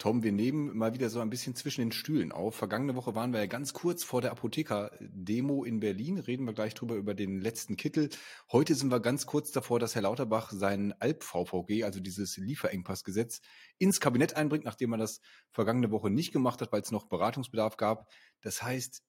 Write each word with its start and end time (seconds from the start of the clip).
Tom, 0.00 0.22
wir 0.22 0.32
nehmen 0.32 0.74
mal 0.78 0.94
wieder 0.94 1.10
so 1.10 1.20
ein 1.20 1.28
bisschen 1.28 1.54
zwischen 1.54 1.82
den 1.82 1.92
Stühlen 1.92 2.32
auf. 2.32 2.54
Vergangene 2.54 2.96
Woche 2.96 3.14
waren 3.14 3.34
wir 3.34 3.40
ja 3.40 3.46
ganz 3.46 3.74
kurz 3.74 4.02
vor 4.02 4.22
der 4.22 4.30
Apotheker-Demo 4.30 5.62
in 5.62 5.78
Berlin. 5.78 6.18
Reden 6.18 6.46
wir 6.46 6.54
gleich 6.54 6.72
drüber 6.72 6.94
über 6.94 7.12
den 7.12 7.38
letzten 7.38 7.76
Kittel. 7.76 8.08
Heute 8.50 8.74
sind 8.74 8.90
wir 8.90 9.00
ganz 9.00 9.26
kurz 9.26 9.52
davor, 9.52 9.78
dass 9.78 9.94
Herr 9.94 10.00
Lauterbach 10.00 10.52
sein 10.52 10.94
Alp-VVG, 10.98 11.84
also 11.84 12.00
dieses 12.00 12.38
Lieferengpassgesetz, 12.38 13.42
ins 13.76 14.00
Kabinett 14.00 14.36
einbringt, 14.36 14.64
nachdem 14.64 14.92
er 14.92 14.98
das 14.98 15.20
vergangene 15.50 15.90
Woche 15.90 16.08
nicht 16.08 16.32
gemacht 16.32 16.62
hat, 16.62 16.72
weil 16.72 16.80
es 16.80 16.90
noch 16.90 17.06
Beratungsbedarf 17.10 17.76
gab. 17.76 18.08
Das 18.40 18.62
heißt, 18.62 19.02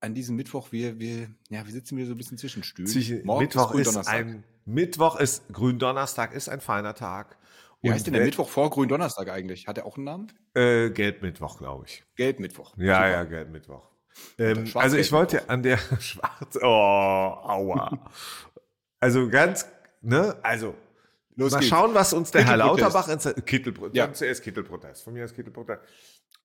an 0.00 0.12
diesem 0.12 0.36
Mittwoch, 0.36 0.72
wir, 0.72 0.98
wir, 0.98 1.34
ja, 1.48 1.64
wir 1.64 1.72
sitzen 1.72 1.96
wieder 1.96 2.08
so 2.08 2.12
ein 2.12 2.18
bisschen 2.18 2.36
zwischen 2.36 2.62
Stühlen. 2.64 2.88
Zwischen, 2.88 3.24
Mittwoch 3.24 3.72
ist, 3.72 3.96
ist 3.96 4.06
ein, 4.08 4.44
Mittwoch 4.66 5.18
ist 5.18 5.48
Gründonnerstag, 5.50 6.34
ist 6.34 6.50
ein 6.50 6.60
feiner 6.60 6.94
Tag. 6.94 7.38
Wie 7.84 7.92
heißt 7.92 8.06
denn 8.06 8.14
der 8.14 8.24
Mittwoch 8.24 8.48
vor 8.48 8.70
Gründonnerstag 8.70 9.28
eigentlich? 9.30 9.66
Hat 9.66 9.78
er 9.78 9.86
auch 9.86 9.96
einen 9.96 10.04
Namen? 10.04 10.32
Äh, 10.54 10.90
Gelbmittwoch, 10.90 11.58
glaube 11.58 11.84
ich. 11.86 12.04
Gelbmittwoch. 12.16 12.74
Ja, 12.76 12.96
Super. 12.96 13.10
ja, 13.10 13.24
Gelbmittwoch. 13.24 13.88
Ähm, 14.38 14.70
also 14.74 14.96
ich 14.96 15.10
wollte 15.12 15.48
an 15.48 15.62
der 15.62 15.78
Schwarz. 16.00 16.56
Oh, 16.62 16.66
aua. 16.66 18.10
also 19.00 19.28
ganz, 19.28 19.66
ne, 20.02 20.36
also 20.42 20.74
Los 21.36 21.52
mal 21.52 21.58
geht's. 21.58 21.68
schauen, 21.68 21.94
was 21.94 22.12
uns 22.12 22.30
der 22.30 22.44
Herr 22.46 22.56
Lauterbach 22.56 23.08
ins 23.08 23.28
Kittelprotest. 23.44 23.96
Ja. 23.96 24.12
Zuerst 24.12 24.42
Kittelprotest. 24.42 25.02
Von 25.02 25.14
mir 25.14 25.24
ist 25.24 25.34
Kittelprotest. 25.34 25.80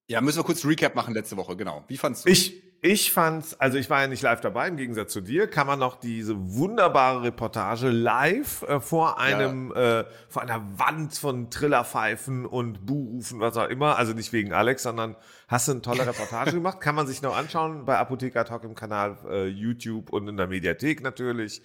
Ja, 0.08 0.20
müssen 0.22 0.40
wir 0.40 0.44
kurz 0.44 0.66
Recap 0.66 0.96
machen 0.96 1.14
letzte 1.14 1.38
Woche, 1.38 1.56
genau. 1.56 1.84
Wie 1.88 1.98
fandst 1.98 2.26
du? 2.26 2.30
Ich, 2.30 2.64
ich 2.81 3.11
fand's, 3.11 3.59
also 3.59 3.77
ich 3.77 3.89
war 3.89 4.02
ja 4.02 4.08
nicht 4.08 4.22
live 4.22 4.39
dabei, 4.39 4.67
im 4.69 4.77
Gegensatz 4.77 5.11
zu 5.11 5.22
dir, 5.22 5.47
kann 5.47 5.67
man 5.67 5.80
noch 5.80 5.99
diese 5.99 6.35
wunderbare 6.38 7.23
Reportage 7.23 7.89
live 7.89 8.61
äh, 8.63 8.80
vor 8.80 9.19
einem, 9.19 9.73
ja. 9.75 10.02
äh, 10.02 10.05
vor 10.30 10.41
einer 10.41 10.61
Wand 10.80 11.16
von 11.16 11.50
Trillerpfeifen 11.50 12.45
und 12.45 12.85
Buhrufen, 12.85 13.41
was 13.41 13.57
auch 13.57 13.67
immer, 13.67 13.97
also 13.97 14.13
nicht 14.13 14.31
wegen 14.31 14.53
Alex, 14.53 14.83
sondern 14.83 15.17
hast 15.50 15.67
du 15.67 15.73
eine 15.73 15.81
tolle 15.81 16.05
Reportage 16.07 16.53
gemacht, 16.53 16.80
kann 16.80 16.95
man 16.95 17.05
sich 17.05 17.22
noch 17.22 17.35
anschauen 17.35 17.83
bei 17.83 17.97
Apotheker 17.97 18.45
Talk 18.45 18.63
im 18.63 18.75
Kanal 18.75 19.17
äh, 19.30 19.47
YouTube 19.47 20.11
und 20.11 20.27
in 20.30 20.38
der 20.38 20.47
Mediathek 20.47 21.03
natürlich. 21.03 21.61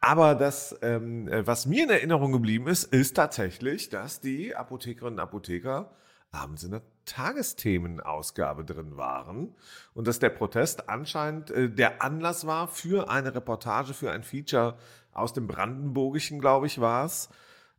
Aber 0.00 0.34
das, 0.34 0.78
ähm, 0.82 1.28
äh, 1.28 1.46
was 1.46 1.66
mir 1.66 1.84
in 1.84 1.90
Erinnerung 1.90 2.30
geblieben 2.32 2.68
ist, 2.68 2.84
ist 2.84 3.14
tatsächlich, 3.14 3.88
dass 3.88 4.20
die 4.20 4.54
Apothekerinnen 4.54 5.14
und 5.14 5.20
Apotheker 5.20 5.90
abends 6.30 6.62
in 6.62 6.72
der 6.72 6.82
Tagesthemenausgabe 7.08 8.64
drin 8.64 8.96
waren 8.96 9.54
und 9.94 10.06
dass 10.06 10.18
der 10.18 10.30
Protest 10.30 10.88
anscheinend 10.88 11.50
äh, 11.50 11.68
der 11.68 12.02
Anlass 12.02 12.46
war 12.46 12.68
für 12.68 13.10
eine 13.10 13.34
Reportage, 13.34 13.94
für 13.94 14.12
ein 14.12 14.22
Feature 14.22 14.76
aus 15.12 15.32
dem 15.32 15.46
Brandenburgischen, 15.46 16.40
glaube 16.40 16.66
ich, 16.66 16.80
war 16.80 17.04
es. 17.04 17.28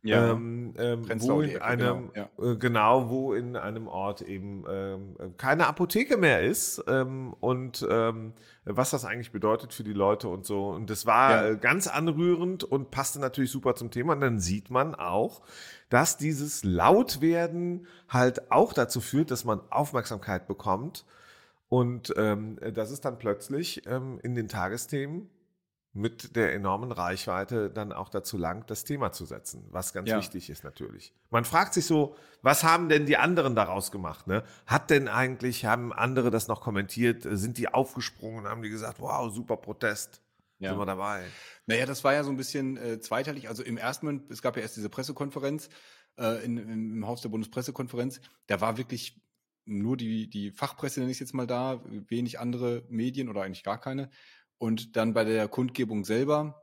Ja, 0.02 0.30
ähm, 0.30 0.72
ähm, 0.78 1.04
wo 1.20 1.42
in 1.42 1.60
einem, 1.60 2.10
genau, 2.14 2.28
ja. 2.42 2.52
äh, 2.52 2.56
genau, 2.56 3.10
wo 3.10 3.34
in 3.34 3.54
einem 3.54 3.86
Ort 3.86 4.22
eben 4.22 4.64
ähm, 4.66 5.16
keine 5.36 5.66
Apotheke 5.66 6.16
mehr 6.16 6.40
ist 6.40 6.82
ähm, 6.88 7.34
und 7.40 7.86
ähm, 7.90 8.32
was 8.64 8.90
das 8.90 9.04
eigentlich 9.04 9.30
bedeutet 9.30 9.74
für 9.74 9.84
die 9.84 9.92
Leute 9.92 10.28
und 10.28 10.46
so. 10.46 10.68
Und 10.68 10.88
das 10.88 11.04
war 11.04 11.30
ja. 11.30 11.48
äh, 11.50 11.56
ganz 11.56 11.86
anrührend 11.86 12.64
und 12.64 12.90
passte 12.90 13.20
natürlich 13.20 13.50
super 13.50 13.74
zum 13.74 13.90
Thema. 13.90 14.14
Und 14.14 14.22
dann 14.22 14.40
sieht 14.40 14.70
man 14.70 14.94
auch, 14.94 15.42
dass 15.90 16.16
dieses 16.16 16.64
Lautwerden 16.64 17.86
halt 18.08 18.50
auch 18.50 18.72
dazu 18.72 19.02
führt, 19.02 19.30
dass 19.30 19.44
man 19.44 19.60
Aufmerksamkeit 19.68 20.46
bekommt. 20.48 21.04
Und 21.68 22.14
ähm, 22.16 22.58
das 22.74 22.90
ist 22.90 23.04
dann 23.04 23.18
plötzlich 23.18 23.86
in 23.86 24.34
den 24.34 24.48
Tagesthemen 24.48 25.28
mit 25.92 26.36
der 26.36 26.54
enormen 26.54 26.92
Reichweite 26.92 27.68
dann 27.68 27.92
auch 27.92 28.08
dazu 28.08 28.38
langt, 28.38 28.70
das 28.70 28.84
Thema 28.84 29.10
zu 29.10 29.24
setzen, 29.24 29.66
was 29.70 29.92
ganz 29.92 30.08
ja. 30.08 30.18
wichtig 30.18 30.48
ist 30.48 30.62
natürlich. 30.62 31.12
Man 31.30 31.44
fragt 31.44 31.74
sich 31.74 31.84
so, 31.84 32.16
was 32.42 32.62
haben 32.62 32.88
denn 32.88 33.06
die 33.06 33.16
anderen 33.16 33.56
daraus 33.56 33.90
gemacht? 33.90 34.28
Ne? 34.28 34.44
Hat 34.66 34.90
denn 34.90 35.08
eigentlich, 35.08 35.64
haben 35.64 35.92
andere 35.92 36.30
das 36.30 36.46
noch 36.46 36.60
kommentiert, 36.60 37.26
sind 37.28 37.58
die 37.58 37.68
aufgesprungen, 37.68 38.46
haben 38.46 38.62
die 38.62 38.70
gesagt, 38.70 39.00
wow, 39.00 39.32
super 39.32 39.56
Protest, 39.56 40.22
ja. 40.60 40.70
sind 40.70 40.78
wir 40.78 40.86
dabei? 40.86 41.24
Naja, 41.66 41.86
das 41.86 42.04
war 42.04 42.12
ja 42.12 42.22
so 42.22 42.30
ein 42.30 42.36
bisschen 42.36 42.76
äh, 42.76 43.00
zweiteilig. 43.00 43.48
Also 43.48 43.64
im 43.64 43.76
ersten 43.76 44.06
Moment, 44.06 44.30
es 44.30 44.42
gab 44.42 44.56
ja 44.56 44.62
erst 44.62 44.76
diese 44.76 44.90
Pressekonferenz 44.90 45.70
äh, 46.18 46.44
in, 46.44 46.56
im 46.56 47.06
Haus 47.06 47.20
der 47.20 47.30
Bundespressekonferenz, 47.30 48.20
da 48.46 48.60
war 48.60 48.76
wirklich 48.76 49.20
nur 49.64 49.96
die, 49.96 50.28
die 50.28 50.50
Fachpresse, 50.50 51.00
nenne 51.00 51.12
ich 51.12 51.20
jetzt 51.20 51.34
mal 51.34 51.46
da, 51.46 51.82
wenig 52.08 52.38
andere 52.38 52.84
Medien 52.88 53.28
oder 53.28 53.42
eigentlich 53.42 53.62
gar 53.64 53.80
keine. 53.80 54.10
Und 54.60 54.94
dann 54.96 55.14
bei 55.14 55.24
der 55.24 55.48
Kundgebung 55.48 56.04
selber, 56.04 56.62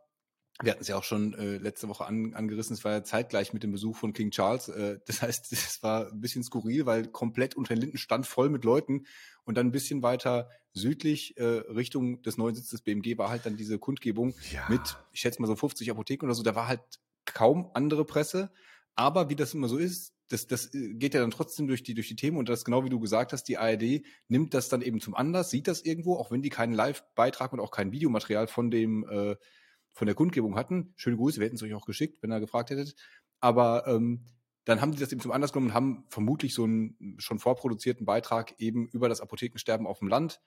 wir 0.62 0.72
hatten 0.72 0.82
es 0.82 0.88
ja 0.88 0.98
auch 0.98 1.04
schon 1.04 1.34
äh, 1.34 1.58
letzte 1.58 1.90
Woche 1.90 2.06
an, 2.06 2.36
angerissen, 2.36 2.76
es 2.76 2.84
war 2.84 2.92
ja 2.92 3.04
zeitgleich 3.04 3.54
mit 3.54 3.64
dem 3.64 3.72
Besuch 3.72 3.98
von 3.98 4.14
King 4.14 4.30
Charles. 4.30 4.70
Äh, 4.70 5.00
das 5.08 5.24
heißt, 5.24 5.52
es 5.52 5.82
war 5.82 6.12
ein 6.12 6.22
bisschen 6.22 6.44
skurril, 6.44 6.86
weil 6.86 7.08
komplett 7.08 7.56
unter 7.56 7.74
den 7.74 7.82
Linden 7.82 7.98
stand 7.98 8.28
voll 8.28 8.50
mit 8.50 8.64
Leuten 8.64 9.08
und 9.46 9.58
dann 9.58 9.68
ein 9.68 9.72
bisschen 9.72 10.04
weiter 10.04 10.48
südlich 10.74 11.38
äh, 11.38 11.44
Richtung 11.44 12.22
des 12.22 12.38
neuen 12.38 12.54
Sitzes 12.54 12.82
BMG 12.82 13.18
war 13.18 13.30
halt 13.30 13.48
dann 13.48 13.58
diese 13.58 13.80
Kundgebung 13.80 14.36
ja. 14.52 14.64
mit, 14.70 14.98
ich 15.12 15.22
schätze 15.22 15.42
mal 15.42 15.48
so 15.48 15.56
50 15.56 15.90
Apotheken 15.90 16.26
oder 16.28 16.36
so. 16.36 16.44
Da 16.44 16.54
war 16.54 16.68
halt 16.68 16.82
kaum 17.26 17.72
andere 17.74 18.06
Presse. 18.06 18.52
Aber 18.94 19.32
wie 19.32 19.36
das 19.36 19.56
immer 19.56 19.70
so 19.70 19.78
ist, 19.78 20.14
das, 20.30 20.48
das 20.48 20.74
äh, 20.74 20.94
geht 20.94 21.14
ja 21.14 21.22
dann 21.22 21.32
trotzdem 21.32 21.68
durch 21.68 21.84
die, 21.84 21.94
durch 21.94 22.08
die 22.08 22.16
Themen 22.16 22.38
und 22.38 22.50
das 22.50 22.66
genau 22.66 22.84
wie 22.84 22.90
du 22.90 23.00
gesagt 23.00 23.34
hast, 23.34 23.44
die 23.44 23.58
ARD 23.58 24.04
nimmt 24.28 24.54
das 24.54 24.70
dann 24.70 24.82
eben 24.82 25.00
zum 25.00 25.16
Anlass, 25.16 25.50
sieht 25.50 25.68
das 25.68 25.82
irgendwo, 25.82 26.16
auch 26.16 26.32
wenn 26.32 26.42
die 26.42 26.50
keinen 26.50 26.74
Live-Beitrag 26.74 27.54
und 27.54 27.60
auch 27.60 27.72
kein 27.72 27.92
Videomaterial 27.92 28.48
von 28.48 28.72
dem, 28.72 29.08
äh, 29.10 29.36
von 29.94 30.06
der 30.06 30.16
Kundgebung 30.16 30.56
hatten. 30.56 30.94
Schöne 30.96 31.18
Grüße, 31.18 31.40
wir 31.40 31.46
hätten 31.46 31.56
es 31.56 31.64
euch 31.64 31.74
auch 31.74 31.86
geschickt, 31.86 32.22
wenn 32.22 32.32
ihr 32.32 32.40
gefragt 32.40 32.70
hättet. 32.70 32.96
Aber 33.40 33.88
ähm, 33.88 34.26
dann 34.66 34.82
haben 34.82 34.92
die 34.92 35.00
das 35.00 35.12
eben 35.12 35.22
zum 35.22 35.32
Anlass 35.32 35.54
genommen 35.54 35.70
und 35.70 35.76
haben 35.76 36.06
vermutlich 36.10 36.54
so 36.54 36.66
einen 36.66 37.16
schon 37.20 37.40
vorproduzierten 37.40 38.06
Beitrag 38.06 38.54
eben 38.60 38.88
über 38.90 39.10
das 39.10 39.22
Apothekensterben 39.22 39.88
auf 39.88 40.00
dem 40.00 40.10
Land 40.10 40.42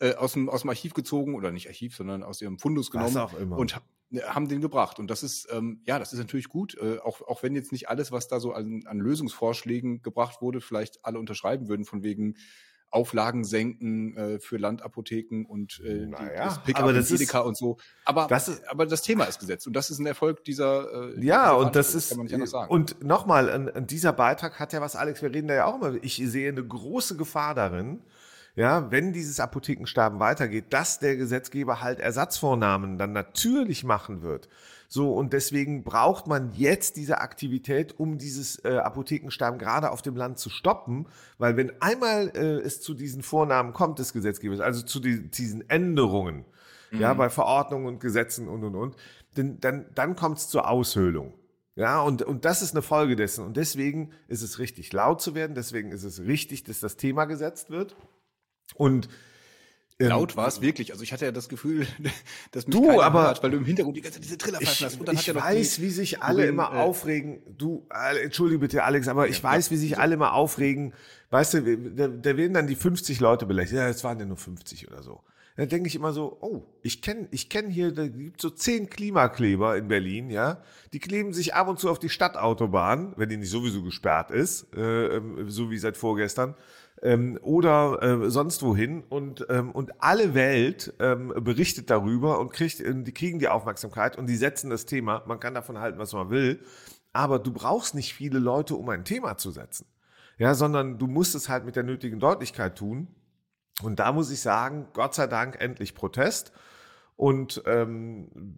äh, 0.00 0.14
aus, 0.14 0.32
dem, 0.32 0.48
aus 0.48 0.62
dem 0.62 0.70
Archiv 0.70 0.92
gezogen 0.92 1.34
oder 1.34 1.52
nicht 1.52 1.68
Archiv, 1.68 1.94
sondern 1.94 2.22
aus 2.22 2.42
ihrem 2.42 2.58
Fundus 2.58 2.90
genommen 2.90 3.14
Was 3.14 3.32
auch 3.32 3.38
immer. 3.38 3.56
und 3.58 3.80
haben 4.24 4.48
den 4.48 4.60
gebracht. 4.60 4.98
Und 4.98 5.08
das 5.08 5.22
ist, 5.22 5.48
ähm, 5.52 5.82
ja, 5.86 5.98
das 5.98 6.12
ist 6.12 6.18
natürlich 6.18 6.48
gut, 6.48 6.76
äh, 6.80 6.98
auch, 6.98 7.20
auch 7.22 7.42
wenn 7.42 7.54
jetzt 7.54 7.72
nicht 7.72 7.88
alles, 7.88 8.12
was 8.12 8.28
da 8.28 8.40
so 8.40 8.52
an, 8.52 8.82
an 8.86 8.98
Lösungsvorschlägen 8.98 10.02
gebracht 10.02 10.42
wurde, 10.42 10.60
vielleicht 10.60 11.04
alle 11.04 11.18
unterschreiben 11.18 11.68
würden, 11.68 11.84
von 11.84 12.02
wegen 12.02 12.34
Auflagen 12.92 13.44
senken 13.44 14.16
äh, 14.16 14.40
für 14.40 14.56
Landapotheken 14.56 15.44
und 15.46 15.80
äh, 15.84 16.06
naja, 16.06 16.46
das 16.46 16.62
Pickup 16.64 16.82
aber 16.82 16.92
das 16.92 17.10
ist, 17.10 17.34
und 17.34 17.56
so. 17.56 17.76
Aber 18.04 18.26
das, 18.26 18.48
ist, 18.48 18.68
aber 18.68 18.84
das 18.84 19.02
Thema 19.02 19.24
ist 19.24 19.38
gesetzt 19.38 19.66
und 19.68 19.74
das 19.74 19.90
ist 19.90 20.00
ein 20.00 20.06
Erfolg 20.06 20.42
dieser. 20.44 21.14
Äh, 21.14 21.24
ja, 21.24 21.52
dieser 21.52 21.58
und 21.58 21.76
das 21.76 21.94
ist. 21.94 22.08
Kann 22.08 22.18
man 22.18 22.26
nicht 22.26 22.34
anders 22.34 22.50
sagen. 22.50 22.72
Und 22.72 23.02
nochmal, 23.04 23.48
an, 23.48 23.86
dieser 23.86 24.12
Beitrag 24.12 24.58
hat 24.58 24.72
ja 24.72 24.80
was, 24.80 24.96
Alex, 24.96 25.22
wir 25.22 25.32
reden 25.32 25.46
da 25.46 25.54
ja 25.54 25.66
auch 25.66 25.76
immer. 25.76 26.02
Ich 26.02 26.16
sehe 26.16 26.48
eine 26.48 26.66
große 26.66 27.16
Gefahr 27.16 27.54
darin, 27.54 28.02
ja, 28.56 28.90
wenn 28.90 29.12
dieses 29.12 29.40
Apothekensterben 29.40 30.20
weitergeht, 30.20 30.66
dass 30.70 30.98
der 30.98 31.16
Gesetzgeber 31.16 31.80
halt 31.80 32.00
Ersatzvornahmen 32.00 32.98
dann 32.98 33.12
natürlich 33.12 33.84
machen 33.84 34.22
wird. 34.22 34.48
So, 34.88 35.12
und 35.14 35.32
deswegen 35.32 35.84
braucht 35.84 36.26
man 36.26 36.52
jetzt 36.54 36.96
diese 36.96 37.20
Aktivität, 37.20 38.00
um 38.00 38.18
dieses 38.18 38.64
äh, 38.64 38.78
Apothekensterben 38.78 39.58
gerade 39.58 39.92
auf 39.92 40.02
dem 40.02 40.16
Land 40.16 40.38
zu 40.38 40.50
stoppen, 40.50 41.06
weil 41.38 41.56
wenn 41.56 41.80
einmal 41.80 42.32
äh, 42.34 42.58
es 42.58 42.80
zu 42.80 42.94
diesen 42.94 43.22
Vornamen 43.22 43.72
kommt 43.72 44.00
des 44.00 44.12
Gesetzgebers, 44.12 44.58
also 44.58 44.82
zu 44.82 44.98
die, 44.98 45.30
diesen 45.30 45.70
Änderungen, 45.70 46.44
mhm. 46.90 47.00
ja, 47.00 47.14
bei 47.14 47.30
Verordnungen 47.30 47.86
und 47.86 48.00
Gesetzen 48.00 48.48
und 48.48 48.64
und 48.64 48.74
und, 48.74 48.96
denn, 49.36 49.60
dann, 49.60 49.86
dann 49.94 50.16
kommt 50.16 50.38
es 50.38 50.48
zur 50.48 50.68
Aushöhlung. 50.68 51.34
Ja, 51.76 52.00
und, 52.00 52.22
und 52.22 52.44
das 52.44 52.60
ist 52.60 52.72
eine 52.72 52.82
Folge 52.82 53.14
dessen. 53.14 53.44
Und 53.44 53.56
deswegen 53.56 54.10
ist 54.28 54.42
es 54.42 54.58
richtig, 54.58 54.92
laut 54.92 55.22
zu 55.22 55.34
werden. 55.34 55.54
Deswegen 55.54 55.92
ist 55.92 56.02
es 56.02 56.20
richtig, 56.20 56.64
dass 56.64 56.80
das 56.80 56.96
Thema 56.96 57.26
gesetzt 57.26 57.70
wird. 57.70 57.96
Und 58.74 59.08
ähm, 60.00 60.08
Laut 60.08 60.34
war 60.34 60.48
es 60.48 60.62
wirklich. 60.62 60.92
Also 60.92 61.04
ich 61.04 61.12
hatte 61.12 61.26
ja 61.26 61.32
das 61.32 61.50
Gefühl, 61.50 61.86
dass 62.52 62.66
mich 62.66 62.74
du, 62.74 63.00
aber 63.00 63.24
hört, 63.24 63.42
weil 63.42 63.50
du 63.50 63.58
im 63.58 63.66
Hintergrund 63.66 63.98
die 63.98 64.00
ganze 64.00 64.18
Zeit 64.18 64.24
diese 64.24 64.38
Triller 64.38 64.58
pfeifen 64.58 64.86
hast. 64.86 64.98
Und 64.98 65.06
dann 65.06 65.14
ich 65.14 65.28
hat 65.28 65.36
weiß, 65.36 65.76
die, 65.76 65.82
wie 65.82 65.90
sich 65.90 66.22
alle 66.22 66.46
immer 66.46 66.72
äh, 66.72 66.78
aufregen. 66.78 67.42
Du, 67.58 67.86
äh, 67.92 68.24
entschuldige 68.24 68.60
bitte, 68.60 68.82
Alex, 68.82 69.08
aber 69.08 69.26
ja, 69.26 69.30
ich 69.30 69.44
weiß, 69.44 69.66
ja, 69.66 69.72
wie 69.72 69.76
sich 69.76 69.90
so. 69.90 69.96
alle 69.96 70.14
immer 70.14 70.32
aufregen. 70.32 70.94
Weißt 71.28 71.54
du, 71.54 71.76
da, 71.94 72.08
da 72.08 72.36
werden 72.36 72.54
dann 72.54 72.66
die 72.66 72.76
50 72.76 73.20
Leute 73.20 73.44
belächelt. 73.44 73.78
Ja, 73.78 73.88
es 73.88 74.02
waren 74.02 74.18
ja 74.18 74.24
nur 74.24 74.38
50 74.38 74.88
oder 74.88 75.02
so. 75.02 75.20
Da 75.56 75.66
denke 75.66 75.88
ich 75.88 75.94
immer 75.94 76.14
so, 76.14 76.38
oh, 76.40 76.62
ich 76.82 77.02
kenne 77.02 77.28
ich 77.32 77.50
kenn 77.50 77.68
hier, 77.68 77.92
da 77.92 78.08
gibt 78.08 78.40
so 78.40 78.48
zehn 78.48 78.88
Klimakleber 78.88 79.76
in 79.76 79.88
Berlin, 79.88 80.30
ja. 80.30 80.62
Die 80.94 81.00
kleben 81.00 81.34
sich 81.34 81.52
ab 81.54 81.68
und 81.68 81.78
zu 81.78 81.90
auf 81.90 81.98
die 81.98 82.08
Stadtautobahn, 82.08 83.12
wenn 83.16 83.28
die 83.28 83.36
nicht 83.36 83.50
sowieso 83.50 83.82
gesperrt 83.82 84.30
ist, 84.30 84.74
äh, 84.74 85.16
ähm, 85.16 85.50
so 85.50 85.70
wie 85.70 85.76
seit 85.76 85.98
vorgestern 85.98 86.54
ähm, 87.02 87.38
oder 87.42 88.02
äh, 88.02 88.30
sonst 88.30 88.62
wohin 88.62 89.02
und, 89.08 89.46
ähm, 89.48 89.70
und 89.70 90.02
alle 90.02 90.34
Welt 90.34 90.92
ähm, 90.98 91.32
berichtet 91.36 91.88
darüber 91.90 92.38
und 92.38 92.52
kriegt, 92.52 92.80
äh, 92.80 92.94
die 92.94 93.12
kriegen 93.12 93.38
die 93.38 93.48
Aufmerksamkeit 93.48 94.18
und 94.18 94.26
die 94.26 94.36
setzen 94.36 94.70
das 94.70 94.86
Thema. 94.86 95.22
Man 95.26 95.40
kann 95.40 95.54
davon 95.54 95.78
halten, 95.78 95.98
was 95.98 96.12
man 96.12 96.30
will, 96.30 96.60
aber 97.12 97.38
du 97.38 97.52
brauchst 97.52 97.94
nicht 97.94 98.14
viele 98.14 98.38
Leute, 98.38 98.74
um 98.74 98.88
ein 98.90 99.04
Thema 99.04 99.36
zu 99.36 99.50
setzen. 99.50 99.86
Ja, 100.38 100.54
sondern 100.54 100.98
du 100.98 101.06
musst 101.06 101.34
es 101.34 101.48
halt 101.48 101.66
mit 101.66 101.76
der 101.76 101.82
nötigen 101.82 102.18
Deutlichkeit 102.18 102.76
tun. 102.76 103.08
Und 103.82 103.98
da 103.98 104.12
muss 104.12 104.30
ich 104.30 104.40
sagen, 104.40 104.88
Gott 104.94 105.14
sei 105.14 105.26
Dank 105.26 105.60
endlich 105.60 105.94
Protest. 105.94 106.52
Und 107.16 107.62
ähm, 107.66 108.56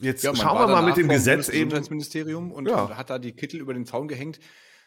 jetzt 0.00 0.24
ja, 0.24 0.34
schauen 0.34 0.58
wir 0.58 0.66
mal 0.66 0.82
mit 0.82 0.96
dem 0.96 1.08
Gesetz 1.08 1.48
eben. 1.48 1.70
Gesundheitsministerium 1.70 2.50
und, 2.50 2.68
ja. 2.68 2.82
und 2.82 2.96
hat 2.96 3.10
da 3.10 3.20
die 3.20 3.32
Kittel 3.32 3.60
über 3.60 3.74
den 3.74 3.86
Zaun 3.86 4.08
gehängt 4.08 4.40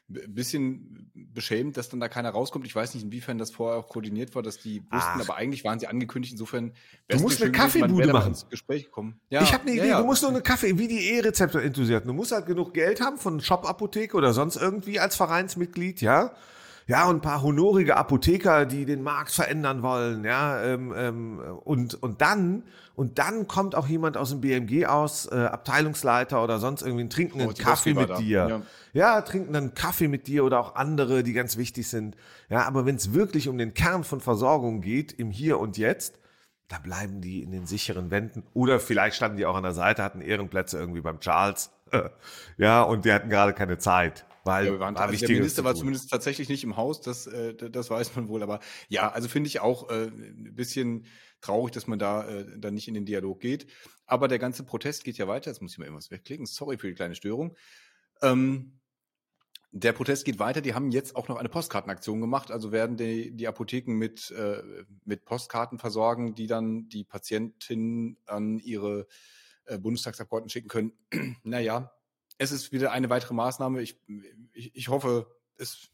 bisschen 0.08 1.12
beschämt, 1.14 1.76
dass 1.76 1.90
dann 1.90 2.00
da 2.00 2.08
keiner 2.08 2.30
rauskommt. 2.30 2.66
Ich 2.66 2.76
weiß 2.76 2.94
nicht, 2.94 3.04
inwiefern 3.04 3.38
das 3.38 3.52
vorher 3.52 3.78
auch 3.78 3.90
koordiniert 3.90 4.36
war, 4.36 4.42
dass 4.42 4.58
die 4.58 4.82
wussten, 4.82 4.92
Ach. 4.92 5.20
aber 5.20 5.36
eigentlich 5.36 5.66
waren 5.66 5.80
sie 5.80 5.88
angekündigt. 5.88 6.34
Insofern 6.34 6.74
du 7.10 7.20
musst 7.20 7.42
eine 7.42 7.52
Kaffeebude 7.52 8.14
machen. 8.14 8.30
Ins 8.30 8.48
Gespräch 8.48 8.86
gekommen. 8.86 9.20
Ja, 9.30 9.42
ich 9.42 9.54
habe 9.54 9.64
eine 9.64 9.74
Idee. 9.74 9.90
Ja. 9.90 10.00
Du 10.00 10.06
musst 10.06 10.22
nur 10.22 10.32
eine 10.32 10.42
Kaffee, 10.42 10.78
wie 10.78 10.88
die 10.88 11.10
E-Rezeptor-Enthusiasten. 11.12 12.08
Du 12.08 12.14
musst 12.14 12.32
halt 12.32 12.46
genug 12.46 12.74
Geld 12.74 13.02
haben 13.02 13.18
von 13.18 13.42
Shop-Apotheke 13.42 14.16
oder 14.16 14.34
sonst 14.34 14.56
irgendwie 14.56 15.00
als 15.00 15.16
Vereinsmitglied, 15.16 16.02
ja. 16.02 16.34
Ja, 16.88 17.10
und 17.10 17.18
ein 17.18 17.22
paar 17.22 17.42
honorige 17.42 17.98
Apotheker, 17.98 18.66
die 18.66 18.86
den 18.86 19.04
Markt 19.04 19.32
verändern 19.32 19.82
wollen, 19.82 20.24
ja. 20.24 20.64
Ähm, 20.64 20.94
ähm, 20.96 21.40
und, 21.64 22.02
und 22.02 22.22
dann 22.22 22.64
und 22.98 23.20
dann 23.20 23.48
kommt 23.48 23.76
auch 23.76 23.88
jemand 23.88 24.18
aus 24.18 24.32
dem 24.32 24.42
BMG 24.42 24.88
aus, 24.88 25.28
äh, 25.32 25.36
Abteilungsleiter 25.36 26.44
oder 26.44 26.58
sonst 26.58 26.82
irgendwie, 26.82 27.08
trinken 27.08 27.42
einen 27.42 27.52
oh, 27.52 27.54
Kaffee 27.56 27.94
mit 27.94 28.10
da. 28.10 28.18
dir. 28.18 28.48
Ja. 28.50 28.62
ja, 28.94 29.22
trinken 29.22 29.56
einen 29.56 29.76
Kaffee 29.76 30.08
mit 30.08 30.26
dir 30.26 30.44
oder 30.44 30.60
auch 30.60 30.74
andere, 30.74 31.22
die 31.22 31.34
ganz 31.34 31.58
wichtig 31.58 31.88
sind. 31.88 32.18
Ja, 32.50 32.66
aber 32.66 32.88
wenn 32.88 32.96
es 32.96 33.14
wirklich 33.14 33.50
um 33.50 33.60
den 33.60 33.76
Kern 33.76 34.04
von 34.04 34.20
Versorgung 34.20 34.82
geht, 34.82 35.14
im 35.14 35.30
Hier 35.30 35.60
und 35.60 35.78
Jetzt, 35.78 36.18
da 36.70 36.80
bleiben 36.80 37.22
die 37.22 37.44
in 37.44 37.52
den 37.52 37.68
sicheren 37.68 38.10
Wänden. 38.10 38.42
Oder 38.56 38.80
vielleicht 38.80 39.16
standen 39.16 39.38
die 39.38 39.46
auch 39.46 39.56
an 39.56 39.62
der 39.64 39.74
Seite, 39.74 40.02
hatten 40.02 40.20
Ehrenplätze 40.20 40.80
irgendwie 40.80 41.02
beim 41.02 41.20
Charles. 41.20 41.70
ja, 42.58 42.82
und 42.82 43.06
die 43.06 43.14
hatten 43.14 43.30
gerade 43.30 43.54
keine 43.54 43.78
Zeit. 43.78 44.26
Weil 44.48 44.66
ja, 44.66 44.72
wir 44.72 44.80
waren, 44.80 44.96
war 44.96 45.04
also 45.04 45.26
der 45.26 45.36
Minister 45.36 45.64
war 45.64 45.76
zumindest 45.76 46.10
tatsächlich 46.10 46.50
nicht 46.50 46.64
im 46.64 46.78
Haus, 46.78 47.02
das, 47.02 47.28
äh, 47.28 47.54
das 47.54 47.90
weiß 47.90 48.16
man 48.16 48.30
wohl. 48.30 48.42
Aber 48.42 48.60
ja, 48.88 49.12
also 49.12 49.28
finde 49.28 49.48
ich 49.48 49.60
auch 49.60 49.90
äh, 49.90 50.06
ein 50.06 50.56
bisschen 50.56 51.06
traurig, 51.42 51.74
dass 51.74 51.86
man 51.86 52.00
da 52.00 52.28
äh, 52.28 52.58
dann 52.58 52.74
nicht 52.74 52.88
in 52.88 52.94
den 52.94 53.06
Dialog 53.06 53.40
geht. 53.40 53.68
Aber 54.06 54.28
der 54.28 54.40
ganze 54.40 54.64
Protest 54.64 55.04
geht 55.04 55.18
ja 55.18 55.28
weiter. 55.28 55.52
Jetzt 55.52 55.62
muss 55.62 55.74
ich 55.74 55.78
mal 55.78 55.86
irgendwas 55.86 56.12
wegklicken. 56.12 56.46
Sorry 56.46 56.78
für 56.78 56.88
die 56.88 56.94
kleine 56.94 57.16
Störung. 57.16 57.56
Ähm, 58.22 58.80
der 59.72 59.92
Protest 59.92 60.24
geht 60.24 60.40
weiter. 60.40 60.62
Die 60.62 60.74
haben 60.74 60.92
jetzt 60.92 61.16
auch 61.16 61.28
noch 61.28 61.38
eine 61.38 61.50
Postkartenaktion 61.50 62.22
gemacht. 62.22 62.50
Also 62.50 62.72
werden 62.72 62.96
die, 62.96 63.36
die 63.36 63.48
Apotheken 63.48 63.94
mit, 63.94 64.32
äh, 64.32 64.64
mit 65.04 65.26
Postkarten 65.26 65.78
versorgen, 65.78 66.36
die 66.36 66.48
dann 66.48 66.88
die 66.88 67.04
Patientinnen 67.04 68.18
an 68.26 68.60
ihre 68.60 69.08
äh, 69.66 69.78
Bundestagsabgeordneten 69.78 70.50
schicken 70.50 70.70
können. 70.70 70.94
naja, 71.44 71.92
es 72.38 72.52
ist 72.52 72.72
wieder 72.72 72.92
eine 72.92 73.10
weitere 73.10 73.34
Maßnahme. 73.34 73.82
Ich, 73.82 74.00
ich, 74.54 74.76
ich 74.76 74.88
hoffe, 74.90 75.28
es 75.58 75.90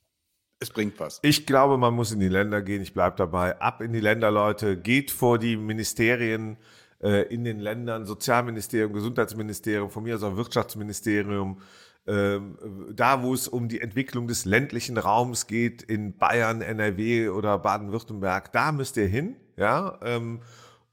es 0.59 0.69
bringt 0.69 0.99
was. 0.99 1.19
Ich 1.23 1.45
glaube, 1.45 1.77
man 1.77 1.93
muss 1.93 2.13
in 2.13 2.21
die 2.21 2.29
Länder 2.29 2.61
gehen. 2.61 2.81
Ich 2.81 2.93
bleibe 2.93 3.17
dabei. 3.17 3.59
Ab 3.59 3.81
in 3.81 3.91
die 3.91 3.99
Länder, 3.99 4.31
Leute. 4.31 4.77
Geht 4.77 5.11
vor 5.11 5.37
die 5.37 5.57
Ministerien 5.57 6.57
äh, 7.01 7.27
in 7.33 7.43
den 7.43 7.59
Ländern, 7.59 8.05
Sozialministerium, 8.05 8.93
Gesundheitsministerium, 8.93 9.89
von 9.89 10.03
mir 10.03 10.15
aus 10.15 10.23
auch 10.23 10.37
Wirtschaftsministerium. 10.37 11.59
Ähm, 12.05 12.57
da, 12.93 13.23
wo 13.23 13.33
es 13.33 13.47
um 13.47 13.67
die 13.67 13.81
Entwicklung 13.81 14.27
des 14.27 14.45
ländlichen 14.45 14.97
Raums 14.97 15.47
geht, 15.47 15.81
in 15.81 16.17
Bayern, 16.17 16.61
NRW 16.61 17.29
oder 17.29 17.59
Baden-Württemberg, 17.59 18.51
da 18.53 18.71
müsst 18.71 18.97
ihr 18.97 19.07
hin. 19.07 19.35
Ja, 19.57 19.99
ähm, 20.01 20.41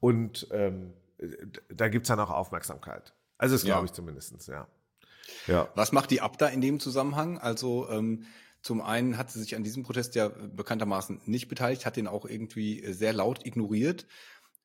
und 0.00 0.48
ähm, 0.50 0.92
da 1.68 1.88
gibt 1.88 2.04
es 2.04 2.08
dann 2.08 2.20
auch 2.20 2.30
Aufmerksamkeit. 2.30 3.14
Also 3.38 3.54
das 3.54 3.64
glaube 3.64 3.80
ja. 3.80 3.84
ich 3.86 3.92
zumindest, 3.92 4.48
ja. 4.48 4.66
Ja. 5.46 5.68
Was 5.74 5.92
macht 5.92 6.10
die 6.10 6.20
Abda 6.20 6.48
in 6.48 6.60
dem 6.60 6.80
Zusammenhang? 6.80 7.38
Also 7.38 7.88
ähm, 7.90 8.26
zum 8.62 8.80
einen 8.82 9.16
hat 9.16 9.30
sie 9.30 9.40
sich 9.40 9.56
an 9.56 9.64
diesem 9.64 9.82
Protest 9.82 10.14
ja 10.14 10.28
bekanntermaßen 10.28 11.22
nicht 11.24 11.48
beteiligt, 11.48 11.86
hat 11.86 11.96
den 11.96 12.06
auch 12.06 12.26
irgendwie 12.26 12.82
äh, 12.82 12.92
sehr 12.92 13.12
laut 13.12 13.46
ignoriert, 13.46 14.06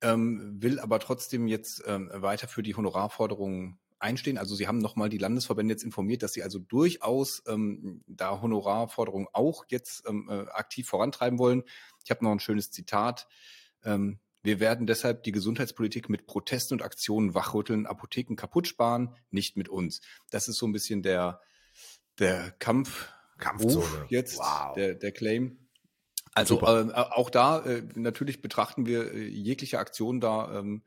ähm, 0.02 0.58
will 0.62 0.80
aber 0.80 1.00
trotzdem 1.00 1.48
jetzt 1.48 1.84
ähm, 1.86 2.10
weiter 2.14 2.48
für 2.48 2.64
die 2.64 2.76
Honorarforderungen 2.76 3.80
einstehen. 4.00 4.38
Also 4.38 4.56
sie 4.56 4.68
haben 4.68 4.80
nochmal 4.80 5.10
die 5.10 5.18
Landesverbände 5.18 5.74
jetzt 5.74 5.84
informiert, 5.84 6.24
dass 6.24 6.34
sie 6.34 6.44
also 6.44 6.60
durchaus 6.60 7.42
ähm, 7.48 8.04
da 8.08 8.42
Honorarforderungen 8.42 9.28
auch 9.32 9.66
jetzt 9.70 10.04
ähm, 10.08 10.28
äh, 10.30 10.50
aktiv 10.52 10.88
vorantreiben 10.88 11.40
wollen. 11.40 11.64
Ich 12.04 12.12
habe 12.12 12.24
noch 12.24 12.32
ein 12.32 12.40
schönes 12.40 12.72
Zitat. 12.72 13.28
Ähm, 13.84 14.20
wir 14.46 14.60
werden 14.60 14.88
deshalb 14.88 15.24
die 15.24 15.32
Gesundheitspolitik 15.32 16.10
mit 16.10 16.28
Protesten 16.28 16.76
und 16.76 16.82
Aktionen 16.82 17.34
wachrütteln, 17.34 17.86
Apotheken 17.86 18.36
kaputt 18.36 18.68
sparen, 18.68 19.16
nicht 19.32 19.58
mit 19.58 19.70
uns. 19.70 20.02
Das 20.30 20.48
ist 20.48 20.58
so 20.58 20.68
ein 20.68 20.72
bisschen 20.72 21.02
der, 21.02 21.42
der 22.20 22.52
Kampf 22.60 23.10
Kampfzone. 23.38 24.06
Jetzt, 24.08 24.38
wow. 24.38 24.74
der, 24.76 24.96
der 24.96 25.12
Claim. 25.12 25.58
Also 26.34 26.62
äh, 26.62 26.92
auch 26.94 27.30
da 27.30 27.66
äh, 27.66 27.84
natürlich 27.96 28.42
betrachten 28.42 28.86
wir 28.86 29.14
äh, 29.14 29.28
jegliche 29.28 29.80
Aktion 29.80 30.20
da 30.20 30.60
ähm, 30.60 30.84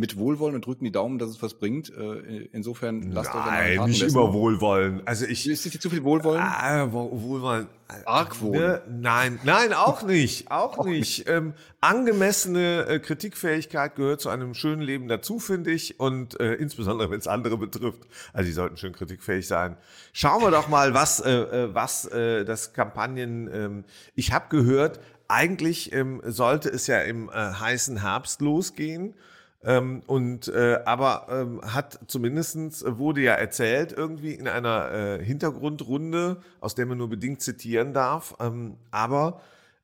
mit 0.00 0.16
Wohlwollen 0.16 0.54
und 0.54 0.64
drücken 0.64 0.86
die 0.86 0.92
Daumen, 0.92 1.18
dass 1.18 1.28
es 1.28 1.42
was 1.42 1.52
bringt. 1.52 1.90
Äh, 1.90 2.48
insofern 2.52 3.12
lasst 3.12 3.34
euch 3.34 3.44
Nein, 3.44 3.84
nicht 3.84 4.02
immer 4.02 4.32
Wohlwollen. 4.32 5.02
Also 5.04 5.26
ich 5.26 5.46
ist 5.46 5.66
das 5.66 5.78
zu 5.78 5.90
viel 5.90 6.02
Wohlwollen? 6.02 6.40
Ah, 6.40 6.90
Wohlwollen. 6.90 7.68
Argwohn. 8.06 8.52
Ne? 8.52 8.82
Nein, 8.88 9.38
nein, 9.44 9.74
auch 9.74 10.02
nicht, 10.02 10.50
auch, 10.50 10.78
auch 10.78 10.86
nicht. 10.86 11.28
Ähm, 11.28 11.52
angemessene 11.82 12.86
äh, 12.86 12.98
Kritikfähigkeit 12.98 13.94
gehört 13.94 14.22
zu 14.22 14.30
einem 14.30 14.54
schönen 14.54 14.80
Leben 14.80 15.06
dazu, 15.06 15.38
finde 15.38 15.70
ich, 15.70 16.00
und 16.00 16.40
äh, 16.40 16.54
insbesondere 16.54 17.10
wenn 17.10 17.18
es 17.18 17.26
andere 17.26 17.58
betrifft. 17.58 18.00
Also 18.32 18.46
die 18.46 18.52
sollten 18.52 18.78
schön 18.78 18.94
kritikfähig 18.94 19.46
sein. 19.46 19.76
Schauen 20.14 20.40
wir 20.40 20.50
doch 20.50 20.68
mal, 20.68 20.94
was 20.94 21.20
äh, 21.20 21.30
äh 21.30 21.74
was 21.74 22.06
äh, 22.06 22.46
das 22.46 22.72
Kampagnen. 22.72 23.50
Ähm, 23.52 23.84
ich 24.14 24.32
habe 24.32 24.46
gehört, 24.48 24.98
eigentlich 25.28 25.92
ähm, 25.92 26.22
sollte 26.24 26.70
es 26.70 26.86
ja 26.86 27.02
im 27.02 27.28
äh, 27.28 27.32
heißen 27.32 28.00
Herbst 28.00 28.40
losgehen. 28.40 29.14
Ähm, 29.62 30.02
und 30.06 30.48
äh, 30.48 30.80
aber 30.86 31.26
ähm, 31.30 31.60
hat 31.62 32.00
zumindestens 32.06 32.82
wurde 32.86 33.20
ja 33.20 33.34
erzählt 33.34 33.92
irgendwie 33.92 34.32
in 34.32 34.48
einer 34.48 34.90
äh, 34.90 35.24
Hintergrundrunde, 35.24 36.40
aus 36.60 36.74
der 36.74 36.86
man 36.86 36.96
nur 36.96 37.10
bedingt 37.10 37.42
zitieren 37.42 37.92
darf. 37.92 38.34
Ähm, 38.40 38.78
aber 38.90 39.42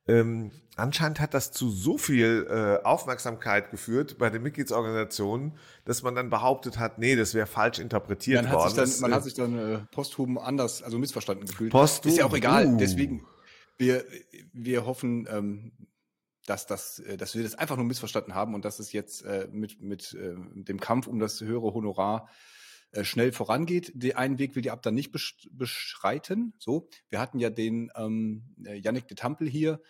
ähm, 0.09 0.51
anscheinend 0.77 1.21
hat 1.21 1.35
das 1.35 1.53
zu 1.53 1.69
so 1.69 1.99
viel 1.99 2.47
äh, 2.49 2.87
Aufmerksamkeit 2.87 3.71
geführt 3.71 4.17
bei 4.19 4.31
den 4.31 4.43
Mitgliedsorganisationen, 4.43 5.53
dass 5.85 6.03
man 6.03 6.15
dann 6.15 6.31
behauptet 6.31 6.79
hat, 6.79 6.99
nee, 6.99 7.15
das 7.17 7.35
wäre 7.35 7.47
falsch 7.47 7.79
interpretiert 7.79 8.45
man 8.45 8.53
worden. 8.53 8.77
Dann, 8.77 8.91
man 9.01 9.15
hat 9.15 9.25
sich 9.25 9.35
dann 9.35 9.59
äh, 9.59 9.79
posthum 9.91 10.39
anders, 10.39 10.83
also 10.83 10.99
missverstanden 10.99 11.47
gefühlt. 11.47 11.73
Posthum, 11.73 12.13
ist 12.13 12.19
ja 12.19 12.25
auch 12.25 12.35
egal. 12.35 12.67
Uh. 12.67 12.77
Deswegen 12.79 13.27
wir 13.79 14.05
wir 14.53 14.87
hoffen, 14.87 15.29
ähm, 15.31 15.73
dass, 16.47 16.67
das, 16.67 16.99
äh, 17.01 17.17
dass 17.17 17.35
wir 17.35 17.43
das 17.43 17.55
einfach 17.55 17.77
nur 17.77 17.85
missverstanden 17.85 18.35
haben 18.35 18.55
und 18.55 18.65
dass 18.65 18.79
es 18.79 18.93
jetzt 18.93 19.23
äh, 19.23 19.49
mit, 19.51 19.81
mit 19.81 20.15
äh, 20.15 20.35
dem 20.55 20.81
Kampf 20.81 21.07
um 21.07 21.19
das 21.19 21.41
höhere 21.41 21.75
Honorar 21.75 22.29
äh, 22.93 23.05
schnell 23.05 23.33
vorangeht. 23.33 23.93
Den 23.95 24.17
einen 24.17 24.39
Weg 24.39 24.55
will 24.55 24.63
die 24.63 24.71
Abda 24.71 24.91
nicht 24.91 25.13
beschreiten. 25.13 26.55
So, 26.59 26.89
wir 27.11 27.21
hatten 27.21 27.39
ja 27.39 27.51
den 27.51 27.91
ähm, 27.97 28.55
Yannick 28.59 29.09
de 29.09 29.17
Tampel 29.17 29.49
hier 29.49 29.81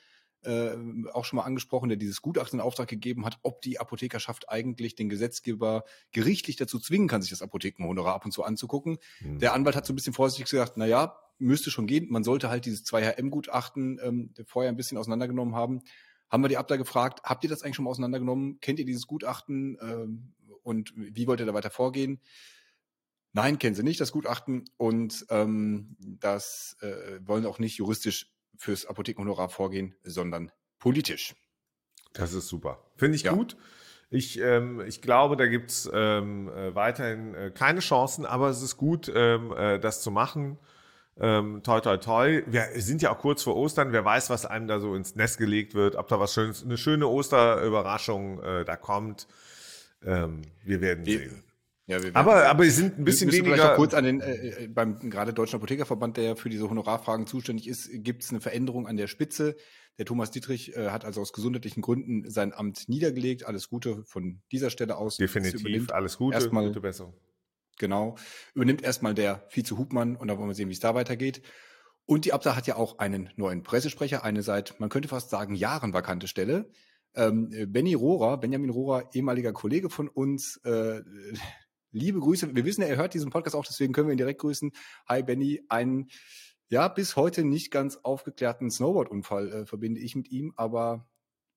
äh, 0.46 0.76
auch 1.12 1.24
schon 1.24 1.38
mal 1.38 1.44
angesprochen, 1.44 1.88
der 1.88 1.98
dieses 1.98 2.22
Gutachten 2.22 2.58
in 2.58 2.64
Auftrag 2.64 2.88
gegeben 2.88 3.26
hat, 3.26 3.38
ob 3.42 3.60
die 3.62 3.80
Apothekerschaft 3.80 4.48
eigentlich 4.48 4.94
den 4.94 5.08
Gesetzgeber 5.08 5.84
gerichtlich 6.12 6.56
dazu 6.56 6.78
zwingen 6.78 7.08
kann, 7.08 7.20
sich 7.20 7.30
das 7.30 7.42
Apothekenhonorar 7.42 8.14
ab 8.14 8.24
und 8.24 8.32
zu 8.32 8.44
anzugucken. 8.44 8.98
Mhm. 9.20 9.40
Der 9.40 9.52
Anwalt 9.54 9.76
hat 9.76 9.86
so 9.86 9.92
ein 9.92 9.96
bisschen 9.96 10.12
vorsichtig 10.12 10.50
gesagt, 10.50 10.74
na 10.76 10.86
ja, 10.86 11.18
müsste 11.38 11.70
schon 11.70 11.86
gehen. 11.86 12.06
Man 12.08 12.24
sollte 12.24 12.48
halt 12.48 12.64
dieses 12.64 12.84
2HM-Gutachten 12.86 13.98
ähm, 14.02 14.34
vorher 14.46 14.70
ein 14.70 14.76
bisschen 14.76 14.98
auseinandergenommen 14.98 15.54
haben 15.54 15.82
haben 16.28 16.42
wir 16.42 16.48
die 16.48 16.56
Abda 16.56 16.76
gefragt, 16.76 17.20
habt 17.22 17.44
ihr 17.44 17.50
das 17.50 17.62
eigentlich 17.62 17.76
schon 17.76 17.84
mal 17.84 17.90
auseinandergenommen? 17.90 18.60
Kennt 18.60 18.78
ihr 18.78 18.84
dieses 18.84 19.06
Gutachten 19.06 19.78
ähm, 19.80 20.34
und 20.62 20.92
wie 20.96 21.26
wollt 21.26 21.40
ihr 21.40 21.46
da 21.46 21.54
weiter 21.54 21.70
vorgehen? 21.70 22.20
Nein, 23.32 23.58
kennen 23.58 23.74
sie 23.74 23.82
nicht, 23.82 24.00
das 24.00 24.12
Gutachten. 24.12 24.64
Und 24.78 25.26
ähm, 25.28 25.96
das 26.00 26.76
äh, 26.80 27.20
wollen 27.20 27.44
auch 27.44 27.58
nicht 27.58 27.76
juristisch 27.76 28.32
fürs 28.56 28.86
Apothekenhonorar 28.86 29.50
vorgehen, 29.50 29.94
sondern 30.02 30.50
politisch. 30.78 31.34
Das 32.14 32.32
ist 32.32 32.48
super. 32.48 32.82
Finde 32.96 33.16
ich 33.16 33.24
ja. 33.24 33.32
gut. 33.32 33.56
Ich, 34.08 34.38
ähm, 34.40 34.80
ich 34.80 35.02
glaube, 35.02 35.36
da 35.36 35.46
gibt's 35.46 35.88
ähm, 35.92 36.48
äh, 36.48 36.74
weiterhin 36.74 37.34
äh, 37.34 37.50
keine 37.50 37.80
Chancen, 37.80 38.24
aber 38.24 38.48
es 38.48 38.62
ist 38.62 38.76
gut, 38.76 39.12
ähm, 39.14 39.52
äh, 39.52 39.78
das 39.78 40.00
zu 40.00 40.10
machen. 40.10 40.58
Ähm, 41.18 41.62
toi, 41.62 41.80
toi, 41.80 41.96
toi. 41.96 42.42
Wir 42.46 42.68
sind 42.76 43.00
ja 43.00 43.10
auch 43.10 43.18
kurz 43.18 43.42
vor 43.42 43.56
Ostern. 43.56 43.92
Wer 43.92 44.04
weiß, 44.04 44.28
was 44.28 44.44
einem 44.44 44.68
da 44.68 44.80
so 44.80 44.94
ins 44.94 45.14
Nest 45.16 45.38
gelegt 45.38 45.74
wird, 45.74 45.96
ob 45.96 46.08
da 46.08 46.20
was 46.20 46.34
Schönes, 46.34 46.62
eine 46.62 46.76
schöne 46.76 47.08
Osterüberraschung 47.08 48.42
äh, 48.42 48.64
da 48.64 48.76
kommt. 48.76 49.26
Ähm, 50.04 50.42
wir 50.62 50.80
werden 50.80 51.06
wir, 51.06 51.18
sehen. 51.18 51.42
Ja, 51.86 52.02
wir, 52.02 52.14
aber, 52.14 52.34
wir, 52.36 52.50
aber 52.50 52.64
sie 52.64 52.70
sind 52.70 52.98
ein 52.98 53.04
bisschen 53.04 53.32
weniger. 53.32 53.54
Vielleicht 53.54 53.70
auch 53.70 53.76
kurz 53.76 53.94
an 53.94 54.04
den, 54.04 54.20
äh, 54.20 54.64
äh, 54.64 54.68
beim 54.68 55.08
gerade 55.08 55.32
Deutschen 55.32 55.56
Apothekerverband, 55.56 56.18
der 56.18 56.24
ja 56.24 56.34
für 56.34 56.50
diese 56.50 56.68
Honorarfragen 56.68 57.26
zuständig 57.26 57.66
ist, 57.66 57.88
gibt 57.92 58.22
es 58.22 58.30
eine 58.30 58.40
Veränderung 58.40 58.86
an 58.86 58.96
der 58.98 59.06
Spitze. 59.06 59.56
Der 59.96 60.04
Thomas 60.04 60.30
Dietrich 60.30 60.76
äh, 60.76 60.90
hat 60.90 61.06
also 61.06 61.22
aus 61.22 61.32
gesundheitlichen 61.32 61.80
Gründen 61.80 62.28
sein 62.28 62.52
Amt 62.52 62.90
niedergelegt. 62.90 63.46
Alles 63.46 63.70
Gute 63.70 64.04
von 64.04 64.42
dieser 64.52 64.68
Stelle 64.68 64.96
aus. 64.96 65.16
Definitiv, 65.16 65.90
alles 65.90 66.18
Gute, 66.18 66.34
erstmal, 66.34 66.66
gute 66.66 66.82
Besserung. 66.82 67.14
Genau. 67.78 68.16
Übernimmt 68.54 68.82
erstmal 68.82 69.14
der 69.14 69.46
Vize 69.48 69.76
Hubmann 69.76 70.16
und 70.16 70.28
dann 70.28 70.38
wollen 70.38 70.48
wir 70.48 70.54
sehen, 70.54 70.68
wie 70.68 70.74
es 70.74 70.80
da 70.80 70.94
weitergeht. 70.94 71.42
Und 72.06 72.24
die 72.24 72.32
Abda 72.32 72.54
hat 72.54 72.66
ja 72.66 72.76
auch 72.76 72.98
einen 72.98 73.30
neuen 73.36 73.62
Pressesprecher, 73.62 74.22
eine 74.22 74.42
seit, 74.42 74.78
man 74.78 74.88
könnte 74.88 75.08
fast 75.08 75.30
sagen, 75.30 75.54
Jahren 75.54 75.92
vakante 75.92 76.28
Stelle. 76.28 76.70
Ähm, 77.14 77.50
Benny 77.68 77.94
Rohrer, 77.94 78.38
Benjamin 78.38 78.70
Rohrer, 78.70 79.10
ehemaliger 79.12 79.52
Kollege 79.52 79.90
von 79.90 80.08
uns, 80.08 80.58
äh, 80.64 81.00
liebe 81.90 82.20
Grüße. 82.20 82.54
Wir 82.54 82.64
wissen, 82.64 82.82
er 82.82 82.96
hört 82.96 83.14
diesen 83.14 83.30
Podcast 83.30 83.56
auch, 83.56 83.64
deswegen 83.64 83.92
können 83.92 84.08
wir 84.08 84.14
ihn 84.14 84.18
direkt 84.18 84.40
grüßen. 84.40 84.70
Hi 85.08 85.22
Benny, 85.22 85.62
einen 85.68 86.08
ja 86.68 86.88
bis 86.88 87.16
heute 87.16 87.44
nicht 87.44 87.70
ganz 87.70 87.96
aufgeklärten 88.02 88.70
Snowboard-Unfall 88.70 89.52
äh, 89.52 89.66
verbinde 89.66 90.00
ich 90.00 90.14
mit 90.14 90.30
ihm, 90.30 90.52
aber 90.56 91.08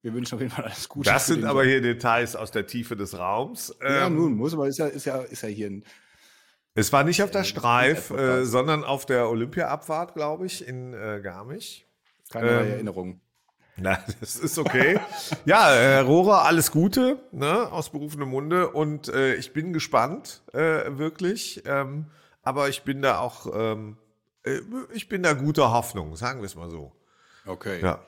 wir 0.01 0.13
wünschen 0.13 0.35
auf 0.35 0.41
jeden 0.41 0.53
Fall 0.53 0.65
alles 0.65 0.87
Gute. 0.87 1.09
Das 1.09 1.27
sind 1.27 1.43
aber 1.43 1.65
hier 1.65 1.81
Details 1.81 2.35
aus 2.35 2.51
der 2.51 2.65
Tiefe 2.65 2.95
des 2.95 3.17
Raums. 3.17 3.75
Ja, 3.81 4.07
ähm, 4.07 4.15
nun 4.15 4.35
muss 4.35 4.55
man, 4.55 4.69
ist 4.69 4.77
ja, 4.77 4.87
ist 4.87 5.05
ja, 5.05 5.21
ist 5.21 5.43
ja 5.43 5.49
hier 5.49 5.67
ein. 5.67 5.83
Es 6.75 6.93
war 6.93 7.03
nicht 7.03 7.23
auf 7.23 7.31
der 7.31 7.41
äh, 7.41 7.45
Streif, 7.45 8.11
äh, 8.11 8.45
sondern 8.45 8.83
auf 8.83 9.05
der 9.05 9.29
Olympia-Abfahrt, 9.29 10.13
glaube 10.13 10.45
ich, 10.45 10.67
in 10.67 10.93
äh, 10.93 11.19
Garmisch. 11.21 11.85
Keine 12.29 12.49
ähm, 12.49 12.71
Erinnerung. 12.71 13.21
Na, 13.77 13.99
das 14.19 14.35
ist 14.35 14.57
okay. 14.57 14.99
ja, 15.45 15.69
Herr 15.69 16.03
Rohrer, 16.03 16.43
alles 16.43 16.71
Gute, 16.71 17.19
ne, 17.31 17.71
aus 17.71 17.89
berufenem 17.89 18.29
Munde. 18.29 18.69
Und 18.69 19.09
äh, 19.09 19.35
ich 19.35 19.53
bin 19.53 19.73
gespannt, 19.73 20.43
äh, 20.53 20.97
wirklich. 20.97 21.63
Ähm, 21.65 22.05
aber 22.43 22.69
ich 22.69 22.83
bin 22.83 23.01
da 23.01 23.19
auch, 23.19 23.47
ähm, 23.53 23.97
äh, 24.43 24.59
ich 24.93 25.09
bin 25.09 25.23
da 25.23 25.33
guter 25.33 25.71
Hoffnung, 25.71 26.15
sagen 26.15 26.41
wir 26.41 26.45
es 26.45 26.55
mal 26.55 26.69
so. 26.69 26.93
Okay. 27.45 27.81
Ja. 27.81 27.99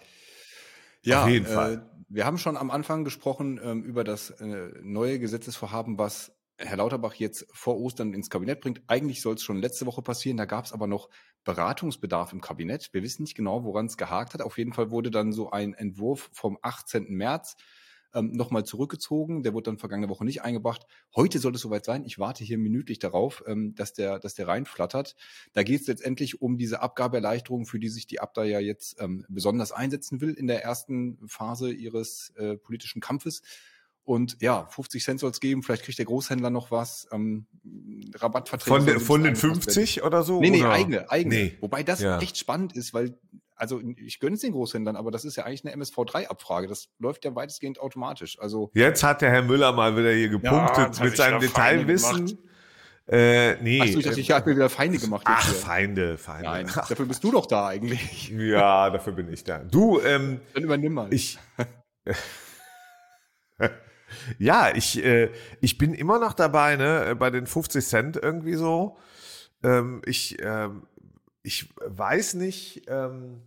Ja, 1.04 1.24
Auf 1.24 1.30
jeden 1.30 1.48
Fall. 1.48 1.74
Äh, 1.74 1.92
wir 2.10 2.26
haben 2.26 2.38
schon 2.38 2.58
am 2.58 2.72
Anfang 2.72 3.04
gesprochen 3.04 3.60
ähm, 3.64 3.84
über 3.84 4.04
das 4.04 4.32
äh, 4.32 4.70
neue 4.82 5.18
Gesetzesvorhaben, 5.18 5.98
was 5.98 6.32
Herr 6.64 6.78
Lauterbach 6.78 7.16
jetzt 7.16 7.48
vor 7.52 7.80
Ostern 7.80 8.14
ins 8.14 8.30
Kabinett 8.30 8.62
bringt. 8.62 8.82
Eigentlich 8.88 9.22
soll 9.22 9.36
es 9.36 9.44
schon 9.44 9.58
letzte 9.58 9.86
Woche 9.86 10.02
passieren. 10.02 10.38
Da 10.38 10.46
gab 10.46 10.66
es 10.66 10.74
aber 10.74 10.88
noch 10.88 11.10
Beratungsbedarf 11.44 12.34
im 12.34 12.42
Kabinett. 12.42 12.94
Wir 12.94 13.04
wissen 13.04 13.24
nicht 13.24 13.36
genau, 13.36 13.64
woran 13.64 13.88
es 13.88 13.98
gehakt 13.98 14.34
hat. 14.34 14.42
Auf 14.42 14.58
jeden 14.58 14.74
Fall 14.74 14.92
wurde 14.92 15.12
dann 15.12 15.34
so 15.34 15.52
ein 15.52 15.74
Entwurf 15.74 16.30
vom 16.34 16.58
18. 16.62 17.14
März 17.14 17.56
ähm, 18.14 18.32
nochmal 18.32 18.64
zurückgezogen. 18.66 19.44
Der 19.44 19.54
wurde 19.54 19.72
dann 19.72 19.78
vergangene 19.78 20.10
Woche 20.10 20.26
nicht 20.26 20.42
eingebracht. 20.42 20.86
Heute 21.16 21.40
soll 21.40 21.56
es 21.56 21.62
soweit 21.62 21.86
sein. 21.86 22.04
Ich 22.06 22.20
warte 22.20 22.44
hier 22.44 22.58
minütlich 22.58 23.00
darauf, 23.00 23.44
ähm, 23.48 23.74
dass, 23.76 23.94
der, 23.94 24.20
dass 24.20 24.36
der 24.36 24.48
reinflattert. 24.48 25.16
Da 25.54 25.64
geht 25.64 25.82
es 25.82 25.88
letztendlich 25.88 26.42
um 26.42 26.58
diese 26.58 26.82
Abgabeerleichterung, 26.82 27.66
für 27.66 27.80
die 27.80 27.90
sich 27.90 28.08
die 28.08 28.20
Abda 28.20 28.44
ja 28.44 28.60
jetzt 28.60 29.02
ähm, 29.02 29.26
besonders 29.30 29.72
einsetzen 29.72 30.22
will 30.22 30.34
in 30.34 30.48
der 30.48 30.64
ersten 30.64 31.18
Phase 31.28 31.72
ihres 31.72 32.34
äh, 32.36 32.58
politischen 32.58 33.02
Kampfes. 33.02 33.42
Und 34.04 34.38
ja, 34.42 34.66
50 34.68 35.04
Cent 35.04 35.20
soll 35.20 35.32
es 35.32 35.40
geben, 35.40 35.62
vielleicht 35.62 35.84
kriegt 35.84 35.98
der 36.00 36.06
Großhändler 36.06 36.50
noch 36.50 36.72
was. 36.72 37.08
Ähm, 37.12 37.46
Rabattverträge. 38.16 38.76
Von, 38.76 38.86
de, 38.86 39.00
von 39.00 39.24
den 39.24 39.36
50 39.36 40.04
oder 40.04 40.24
so? 40.24 40.40
Nee, 40.40 40.50
nee, 40.50 40.62
oder? 40.62 40.72
eigene, 40.72 41.12
eigene. 41.12 41.36
Nee. 41.36 41.58
Wobei 41.62 41.84
das 41.84 42.02
ja. 42.02 42.20
echt 42.20 42.38
spannend 42.38 42.76
ist, 42.76 42.94
weil, 42.94 43.18
also 43.56 43.80
ich 43.98 44.20
gönne 44.20 44.36
es 44.36 44.42
den 44.42 44.54
Großhändlern, 44.54 44.96
aber 44.96 45.12
das 45.12 45.24
ist 45.24 45.36
ja 45.36 45.46
eigentlich 45.46 45.66
eine 45.66 45.76
MSV3-Abfrage. 45.82 46.68
Das 46.68 46.90
läuft 46.98 47.26
ja 47.26 47.36
weitestgehend 47.36 47.80
automatisch. 47.80 48.40
Also 48.40 48.72
Jetzt 48.74 49.04
hat 49.04 49.22
der 49.22 49.30
Herr 49.30 49.44
Müller 49.44 49.72
mal 49.72 49.96
wieder 49.96 50.12
hier 50.12 50.30
gepunktet 50.30 50.98
ja, 50.98 51.04
mit 51.04 51.16
seinem 51.16 51.40
Detailwissen. 51.40 52.40
Äh, 53.08 53.62
nee. 53.62 53.80
Ach 53.82 53.88
so, 53.88 54.00
ich 54.00 54.06
dachte, 54.06 54.20
ich 54.20 54.32
habe 54.32 54.50
mir 54.50 54.56
wieder 54.56 54.70
Feinde 54.70 54.98
gemacht. 54.98 55.24
Ach, 55.26 55.46
hier. 55.46 55.54
Feinde, 55.54 56.18
Feinde. 56.18 56.50
Nein, 56.50 56.66
dafür 56.76 57.06
bist 57.06 57.24
du 57.24 57.32
doch 57.32 57.46
da 57.46 57.68
eigentlich. 57.68 58.30
Ja, 58.30 58.90
dafür 58.90 59.14
bin 59.14 59.32
ich 59.32 59.44
da. 59.44 59.60
Du, 59.60 60.00
ähm. 60.00 60.40
Dann 60.54 60.64
übernimm 60.64 60.94
mal. 60.94 61.14
Ich. 61.14 61.38
Ja, 64.38 64.74
ich, 64.74 65.04
äh, 65.04 65.30
ich 65.60 65.78
bin 65.78 65.94
immer 65.94 66.20
noch 66.20 66.34
dabei, 66.34 66.76
ne, 66.76 67.10
äh, 67.10 67.16
bei 67.16 67.30
den 67.30 67.48
50 67.48 67.86
Cent 67.86 68.18
irgendwie 68.18 68.56
so. 68.56 68.98
Ähm, 69.64 70.02
ich, 70.06 70.38
ähm, 70.42 70.84
ich 71.44 71.74
weiß 71.86 72.36
nicht, 72.36 72.84
ähm, 72.88 73.42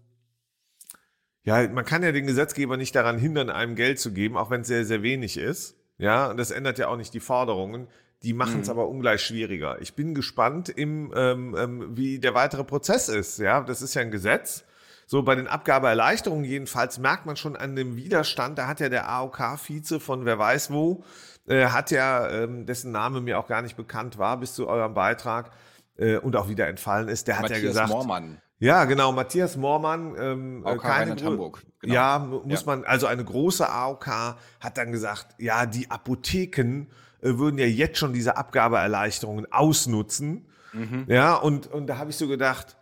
ja, 1.42 1.68
man 1.68 1.84
kann 1.84 2.02
ja 2.02 2.12
den 2.12 2.26
Gesetzgeber 2.26 2.76
nicht 2.76 2.94
daran 2.94 3.18
hindern, 3.18 3.50
einem 3.50 3.74
Geld 3.76 4.00
zu 4.00 4.12
geben, 4.12 4.36
auch 4.36 4.50
wenn 4.50 4.62
es 4.62 4.68
sehr, 4.68 4.84
sehr 4.84 5.02
wenig 5.02 5.36
ist. 5.36 5.76
Ja, 5.98 6.30
und 6.30 6.38
das 6.38 6.50
ändert 6.50 6.78
ja 6.78 6.88
auch 6.88 6.96
nicht 6.96 7.14
die 7.14 7.20
Forderungen. 7.20 7.86
Die 8.22 8.32
machen 8.32 8.60
es 8.60 8.68
mhm. 8.68 8.72
aber 8.72 8.88
ungleich 8.88 9.20
schwieriger. 9.20 9.80
Ich 9.80 9.94
bin 9.94 10.14
gespannt, 10.14 10.70
im, 10.70 11.12
ähm, 11.14 11.54
ähm, 11.58 11.96
wie 11.96 12.18
der 12.18 12.34
weitere 12.34 12.64
Prozess 12.64 13.08
ist. 13.08 13.38
Ja, 13.38 13.60
das 13.60 13.82
ist 13.82 13.94
ja 13.94 14.02
ein 14.02 14.10
Gesetz. 14.10 14.64
So 15.06 15.22
bei 15.22 15.34
den 15.34 15.46
Abgabeerleichterungen 15.46 16.44
jedenfalls 16.44 16.98
merkt 16.98 17.26
man 17.26 17.36
schon 17.36 17.56
an 17.56 17.76
dem 17.76 17.96
Widerstand, 17.96 18.58
da 18.58 18.66
hat 18.66 18.80
ja 18.80 18.88
der 18.88 19.08
AOK-Vize 19.08 20.00
von 20.00 20.24
wer 20.24 20.38
weiß 20.38 20.70
wo, 20.70 21.04
äh, 21.46 21.66
hat 21.66 21.90
ja, 21.90 22.28
ähm, 22.30 22.66
dessen 22.66 22.92
Name 22.92 23.20
mir 23.20 23.38
auch 23.38 23.46
gar 23.46 23.62
nicht 23.62 23.76
bekannt 23.76 24.18
war 24.18 24.38
bis 24.38 24.54
zu 24.54 24.66
eurem 24.68 24.94
Beitrag 24.94 25.50
äh, 25.96 26.16
und 26.16 26.36
auch 26.36 26.48
wieder 26.48 26.68
entfallen 26.68 27.08
ist, 27.08 27.28
der 27.28 27.36
Matthias 27.36 27.58
hat 27.58 27.62
ja 27.62 27.68
gesagt. 27.68 27.88
Moormann. 27.90 28.38
Ja, 28.58 28.84
genau, 28.84 29.12
Matthias 29.12 29.56
Moormann. 29.56 30.14
Ähm, 30.18 30.62
AOK 30.64 30.82
keine, 30.82 31.16
Hamburg. 31.22 31.62
Genau. 31.80 31.94
Ja, 31.94 32.18
muss 32.18 32.60
ja. 32.60 32.66
man, 32.66 32.84
also 32.84 33.06
eine 33.06 33.24
große 33.24 33.68
AOK 33.68 34.06
hat 34.06 34.78
dann 34.78 34.90
gesagt, 34.92 35.34
ja, 35.38 35.66
die 35.66 35.90
Apotheken 35.90 36.86
äh, 37.20 37.36
würden 37.36 37.58
ja 37.58 37.66
jetzt 37.66 37.98
schon 37.98 38.12
diese 38.12 38.36
Abgabeerleichterungen 38.36 39.52
ausnutzen. 39.52 40.46
Mhm. 40.72 41.04
Ja, 41.08 41.34
und, 41.34 41.66
und 41.66 41.88
da 41.88 41.98
habe 41.98 42.10
ich 42.10 42.16
so 42.16 42.26
gedacht, 42.26 42.76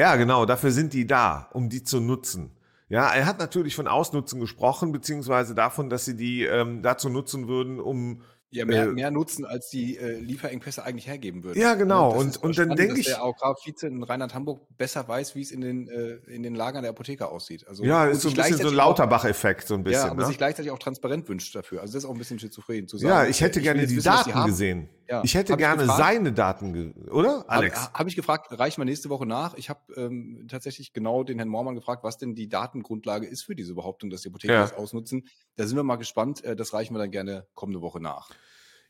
ja, 0.00 0.16
genau, 0.16 0.46
dafür 0.46 0.70
sind 0.70 0.94
die 0.94 1.06
da, 1.06 1.50
um 1.52 1.68
die 1.68 1.82
zu 1.82 2.00
nutzen. 2.00 2.52
Ja, 2.88 3.12
er 3.12 3.26
hat 3.26 3.38
natürlich 3.38 3.76
von 3.76 3.86
Ausnutzen 3.86 4.40
gesprochen, 4.40 4.92
beziehungsweise 4.92 5.54
davon, 5.54 5.90
dass 5.90 6.06
sie 6.06 6.16
die 6.16 6.44
ähm, 6.44 6.80
dazu 6.80 7.10
nutzen 7.10 7.48
würden, 7.48 7.78
um 7.78 8.22
ja, 8.50 8.64
mehr, 8.64 8.84
äh, 8.84 8.86
mehr 8.86 9.10
nutzen, 9.10 9.44
als 9.44 9.68
die 9.68 9.98
äh, 9.98 10.18
Lieferengpässe 10.18 10.82
eigentlich 10.84 11.06
hergeben 11.06 11.44
würden. 11.44 11.60
Ja, 11.60 11.74
genau. 11.74 12.12
Und, 12.12 12.38
und, 12.38 12.44
und 12.44 12.58
dann 12.58 12.76
denke 12.76 12.98
ich. 12.98 13.06
Dass 13.06 13.16
der 13.16 13.24
AOK-Vize 13.24 13.86
in 13.86 14.02
Rheinland-Hamburg 14.02 14.62
besser 14.78 15.06
weiß, 15.06 15.34
wie 15.34 15.42
es 15.42 15.52
in 15.52 15.60
den, 15.60 15.88
äh, 15.88 16.14
in 16.34 16.42
den 16.42 16.54
Lagern 16.54 16.82
der 16.82 16.90
Apotheker 16.90 17.30
aussieht. 17.30 17.68
Also, 17.68 17.84
ja, 17.84 18.06
ist 18.06 18.22
so 18.22 18.30
ein 18.30 18.34
bisschen 18.34 18.56
so 18.56 18.68
ein 18.68 18.74
Lauterbach-Effekt, 18.74 19.68
so 19.68 19.74
ein 19.74 19.84
bisschen. 19.84 20.06
Ja, 20.06 20.10
aber 20.10 20.22
ne? 20.22 20.28
sich 20.28 20.38
gleichzeitig 20.38 20.72
auch 20.72 20.78
transparent 20.78 21.28
wünscht 21.28 21.54
dafür. 21.54 21.82
Also 21.82 21.92
das 21.92 22.04
ist 22.04 22.08
auch 22.08 22.14
ein 22.14 22.18
bisschen 22.18 22.38
schizophren 22.38 22.88
zu 22.88 22.96
sagen. 22.96 23.10
Ja, 23.10 23.26
ich 23.26 23.42
hätte 23.42 23.60
gerne 23.60 23.86
die 23.86 23.96
wissen, 23.96 24.06
Daten 24.06 24.46
gesehen. 24.46 24.88
Ja. 25.10 25.22
Ich 25.24 25.34
hätte 25.34 25.54
Hab 25.54 25.58
gerne 25.58 25.84
ich 25.84 25.90
seine 25.90 26.32
Daten, 26.32 26.92
oder, 27.10 27.44
Alex? 27.48 27.80
Habe 27.80 27.92
hab 27.94 28.06
ich 28.06 28.14
gefragt, 28.14 28.46
reichen 28.56 28.80
wir 28.80 28.84
nächste 28.84 29.10
Woche 29.10 29.26
nach. 29.26 29.54
Ich 29.54 29.68
habe 29.68 29.80
ähm, 29.96 30.46
tatsächlich 30.48 30.92
genau 30.92 31.24
den 31.24 31.38
Herrn 31.38 31.48
Mormann 31.48 31.74
gefragt, 31.74 32.04
was 32.04 32.16
denn 32.16 32.36
die 32.36 32.48
Datengrundlage 32.48 33.26
ist 33.26 33.42
für 33.42 33.56
diese 33.56 33.74
Behauptung, 33.74 34.08
dass 34.10 34.22
die 34.22 34.28
Apotheker 34.28 34.54
ja. 34.54 34.60
das 34.60 34.72
ausnutzen. 34.72 35.26
Da 35.56 35.66
sind 35.66 35.76
wir 35.76 35.82
mal 35.82 35.96
gespannt. 35.96 36.44
Äh, 36.44 36.54
das 36.54 36.72
reichen 36.72 36.94
wir 36.94 37.00
dann 37.00 37.10
gerne 37.10 37.48
kommende 37.54 37.80
Woche 37.80 38.00
nach. 38.00 38.30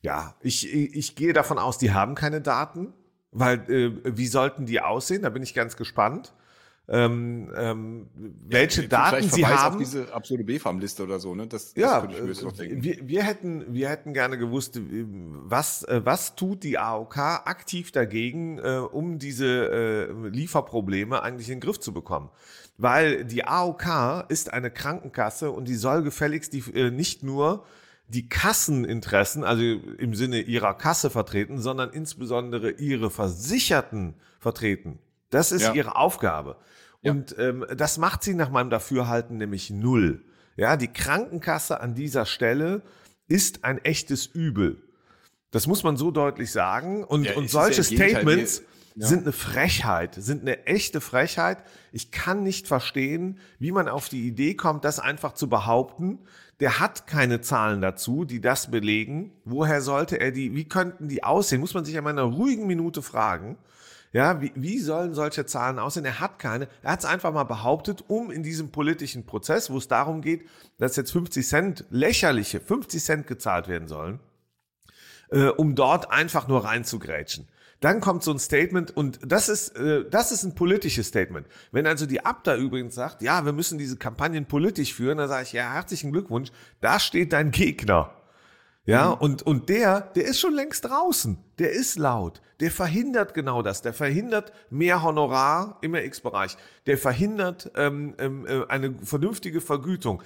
Ja, 0.03 0.35
ich, 0.43 0.71
ich 0.71 1.17
gehe 1.17 1.33
davon 1.33 1.59
aus, 1.59 1.79
die 1.79 1.93
haben 1.93 2.15
keine 2.15 2.43
Daten, 2.43 2.93
weil 3.31 3.59
äh, 3.71 4.17
wie 4.17 4.27
sollten 4.27 4.67
die 4.67 4.83
aussehen? 4.83 5.23
Da 5.23 5.31
bin 5.31 5.43
ich 5.43 5.55
ganz 5.55 5.79
gespannt. 5.79 6.35
Ähm, 6.93 7.53
ähm, 7.57 8.09
welche 8.49 8.83
ja, 8.83 8.89
Daten 8.89 9.23
sie 9.29 9.47
haben. 9.47 9.77
Auf 9.77 9.79
diese 9.81 10.13
absurde 10.13 10.43
BFAM-Liste 10.43 11.05
oder 11.05 11.21
so, 11.21 11.37
ne? 11.37 11.47
Das, 11.47 11.73
ja, 11.77 12.05
das 12.05 12.43
äh, 12.59 12.83
wir, 12.83 12.97
wir, 13.09 13.23
hätten, 13.23 13.65
wir 13.73 13.89
hätten 13.89 14.13
gerne 14.13 14.37
gewusst, 14.37 14.77
äh, 14.77 14.81
was, 14.83 15.85
äh, 15.85 16.01
was 16.05 16.35
tut 16.35 16.65
die 16.65 16.79
AOK 16.79 17.17
aktiv 17.17 17.93
dagegen, 17.93 18.59
äh, 18.59 18.79
um 18.79 19.21
diese 19.21 19.47
äh, 19.47 20.29
Lieferprobleme 20.31 21.23
eigentlich 21.23 21.49
in 21.49 21.57
den 21.57 21.61
Griff 21.61 21.79
zu 21.79 21.93
bekommen. 21.93 22.31
Weil 22.77 23.25
die 23.25 23.45
AOK 23.45 24.27
ist 24.29 24.53
eine 24.53 24.73
Krankenkasse 24.73 25.53
und 25.53 25.69
die 25.69 25.77
soll 25.77 26.03
gefälligst 26.03 26.53
die, 26.53 26.65
äh, 26.75 26.91
nicht 26.91 27.23
nur 27.23 27.65
die 28.09 28.29
Kasseninteressen, 28.29 29.45
also 29.45 29.63
im 29.63 30.15
Sinne 30.17 30.41
ihrer 30.41 30.75
Kasse 30.75 31.09
vertreten, 31.09 31.61
sondern 31.61 31.91
insbesondere 31.91 32.73
ihre 32.73 33.11
Versicherten 33.11 34.15
vertreten. 34.41 34.99
Das 35.31 35.53
ist 35.53 35.63
ja. 35.63 35.75
ihre 35.75 35.95
Aufgabe. 35.95 36.57
Ja. 37.03 37.13
Und 37.13 37.35
ähm, 37.39 37.65
das 37.77 37.99
macht 37.99 38.23
sie 38.23 38.35
nach 38.35 38.51
meinem 38.51 38.71
Dafürhalten 38.71 39.39
nämlich 39.39 39.71
null. 39.71 40.23
Ja, 40.57 40.77
die 40.77 40.89
Krankenkasse 40.89 41.81
an 41.81 41.95
dieser 41.95 42.27
Stelle 42.27 42.83
ist 43.29 43.65
ein 43.65 43.79
echtes 43.79 44.27
Übel. 44.27 44.83
Das 45.51 45.67
muss 45.67 45.83
man 45.83 45.97
so 45.97 46.11
deutlich 46.11 46.53
sagen. 46.53 47.05
Und, 47.05 47.25
ja, 47.25 47.37
und 47.37 47.51
solche 47.51 47.83
Statements 47.83 48.63
ja. 48.95 49.07
sind 49.07 49.23
eine 49.23 49.33
Frechheit, 49.33 50.15
sind 50.17 50.43
eine 50.43 50.67
echte 50.67 51.01
Frechheit. 51.01 51.59
Ich 51.93 52.11
kann 52.11 52.43
nicht 52.43 52.69
verstehen, 52.69 53.39
wie 53.59 53.73
man 53.73 53.89
auf 53.89 54.09
die 54.09 54.27
Idee 54.27 54.55
kommt, 54.55 54.85
das 54.85 54.99
einfach 54.99 55.33
zu 55.33 55.49
behaupten. 55.49 56.19
Der 56.61 56.79
hat 56.79 57.07
keine 57.07 57.41
Zahlen 57.41 57.81
dazu, 57.81 58.25
die 58.25 58.41
das 58.41 58.71
belegen. 58.71 59.33
Woher 59.45 59.81
sollte 59.81 60.21
er 60.21 60.31
die, 60.31 60.55
wie 60.55 60.69
könnten 60.69 61.09
die 61.09 61.25
aussehen? 61.25 61.61
Muss 61.61 61.75
man 61.75 61.85
sich 61.85 61.97
an 61.97 62.07
einer 62.07 62.23
ruhigen 62.23 62.67
Minute 62.67 63.01
fragen. 63.01 63.57
Ja, 64.13 64.41
wie, 64.41 64.53
wie 64.57 64.81
sollen 64.81 65.15
solche 65.15 65.47
Zahlen 65.47 65.79
aussehen? 65.79 66.05
Er 66.05 66.19
hat 66.19 66.39
keine. 66.41 66.69
Er 66.83 66.93
hat 66.93 67.01
es 67.01 67.05
einfach 67.05 67.33
mal 67.33 67.45
behauptet, 67.45 68.05
um 68.09 68.31
in 68.31 68.43
diesem 68.43 68.71
politischen 68.73 69.25
Prozess, 69.25 69.71
wo 69.71 69.79
es 69.79 69.87
darum 69.87 70.21
geht, 70.21 70.49
dass 70.79 70.97
jetzt 70.97 71.13
50 71.13 71.47
Cent, 71.47 71.85
lächerliche 71.91 72.61
50 72.61 73.03
Cent 73.03 73.27
gezahlt 73.29 73.69
werden 73.69 73.87
sollen, 73.87 74.19
äh, 75.31 75.47
um 75.47 75.77
dort 75.77 76.11
einfach 76.11 76.49
nur 76.49 76.65
reinzugrätschen. 76.65 77.47
Dann 77.79 78.01
kommt 78.01 78.23
so 78.25 78.33
ein 78.33 78.39
Statement 78.39 78.95
und 78.95 79.21
das 79.25 79.49
ist, 79.49 79.77
äh, 79.77 80.05
das 80.11 80.33
ist 80.33 80.43
ein 80.43 80.55
politisches 80.55 81.07
Statement. 81.07 81.47
Wenn 81.71 81.87
also 81.87 82.05
die 82.05 82.25
Abda 82.25 82.57
übrigens 82.57 82.97
sagt, 82.97 83.23
ja, 83.23 83.45
wir 83.45 83.53
müssen 83.53 83.79
diese 83.79 83.97
Kampagnen 83.97 84.45
politisch 84.47 84.93
führen, 84.93 85.19
dann 85.19 85.29
sage 85.29 85.45
ich, 85.45 85.53
ja, 85.53 85.73
herzlichen 85.73 86.13
Glückwunsch, 86.13 86.51
da 86.81 86.99
steht 86.99 87.33
dein 87.33 87.53
Gegner. 87.53 88.13
Ja, 88.91 89.11
mhm. 89.11 89.21
und, 89.21 89.43
und 89.43 89.69
der, 89.69 90.01
der 90.01 90.25
ist 90.25 90.41
schon 90.41 90.55
längst 90.55 90.85
draußen. 90.85 91.39
Der 91.59 91.71
ist 91.73 91.99
laut. 91.99 92.43
Der 92.61 92.71
verhindert 92.71 93.35
genau 93.35 93.63
das. 93.63 93.83
Der 93.83 93.95
verhindert 93.95 94.53
mehr 94.69 95.03
Honorar 95.03 95.79
im 95.81 95.95
X-Bereich. 95.95 96.57
Der 96.87 96.99
verhindert 96.99 97.71
ähm, 97.75 98.15
ähm, 98.19 98.47
äh, 98.47 98.67
eine 98.69 98.95
vernünftige 99.03 99.61
Vergütung. 99.61 100.23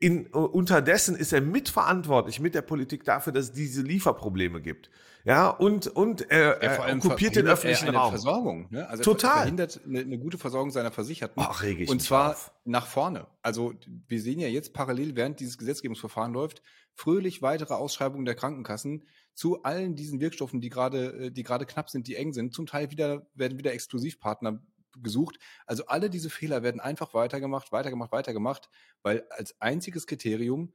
In, 0.00 0.28
uh, 0.32 0.38
unterdessen 0.38 1.16
ist 1.16 1.32
er 1.32 1.40
mitverantwortlich 1.40 2.38
mit 2.38 2.54
der 2.54 2.62
Politik 2.62 3.04
dafür, 3.04 3.32
dass 3.32 3.46
es 3.46 3.52
diese 3.52 3.82
Lieferprobleme 3.82 4.60
gibt. 4.60 4.90
Ja, 5.24 5.48
und, 5.48 5.88
und 5.88 6.30
er, 6.30 6.62
ja, 6.62 6.70
er 6.70 6.96
okkupiert 6.96 7.34
den 7.34 7.48
öffentlichen 7.48 7.88
Raum. 7.88 8.10
Versorgung, 8.10 8.68
ne? 8.70 8.88
Also 8.88 9.02
Total. 9.02 9.30
Er 9.30 9.36
verhindert 9.38 9.80
eine, 9.84 10.00
eine, 10.00 10.18
gute 10.18 10.38
Versorgung 10.38 10.70
seiner 10.70 10.92
Versicherten. 10.92 11.42
Ach, 11.44 11.62
reg 11.62 11.80
ich 11.80 11.90
und 11.90 12.00
zwar 12.00 12.30
auf. 12.30 12.52
nach 12.64 12.86
vorne. 12.86 13.26
Also 13.42 13.74
wir 14.06 14.20
sehen 14.20 14.38
ja 14.38 14.48
jetzt 14.48 14.72
parallel, 14.72 15.16
während 15.16 15.40
dieses 15.40 15.58
Gesetzgebungsverfahren 15.58 16.32
läuft, 16.32 16.62
fröhlich 16.98 17.42
weitere 17.42 17.74
Ausschreibungen 17.74 18.24
der 18.24 18.34
Krankenkassen 18.34 19.04
zu 19.32 19.62
allen 19.62 19.94
diesen 19.94 20.20
Wirkstoffen, 20.20 20.60
die 20.60 20.68
gerade, 20.68 21.26
äh, 21.26 21.30
die 21.30 21.44
gerade 21.44 21.64
knapp 21.64 21.88
sind, 21.88 22.08
die 22.08 22.16
eng 22.16 22.32
sind. 22.32 22.52
Zum 22.52 22.66
Teil 22.66 22.90
wieder, 22.90 23.28
werden 23.34 23.56
wieder 23.56 23.72
Exklusivpartner 23.72 24.60
gesucht. 25.00 25.38
Also 25.64 25.86
alle 25.86 26.10
diese 26.10 26.28
Fehler 26.28 26.64
werden 26.64 26.80
einfach 26.80 27.14
weitergemacht, 27.14 27.70
weitergemacht, 27.70 28.10
weitergemacht, 28.10 28.68
weil 29.02 29.24
als 29.30 29.60
einziges 29.60 30.08
Kriterium 30.08 30.72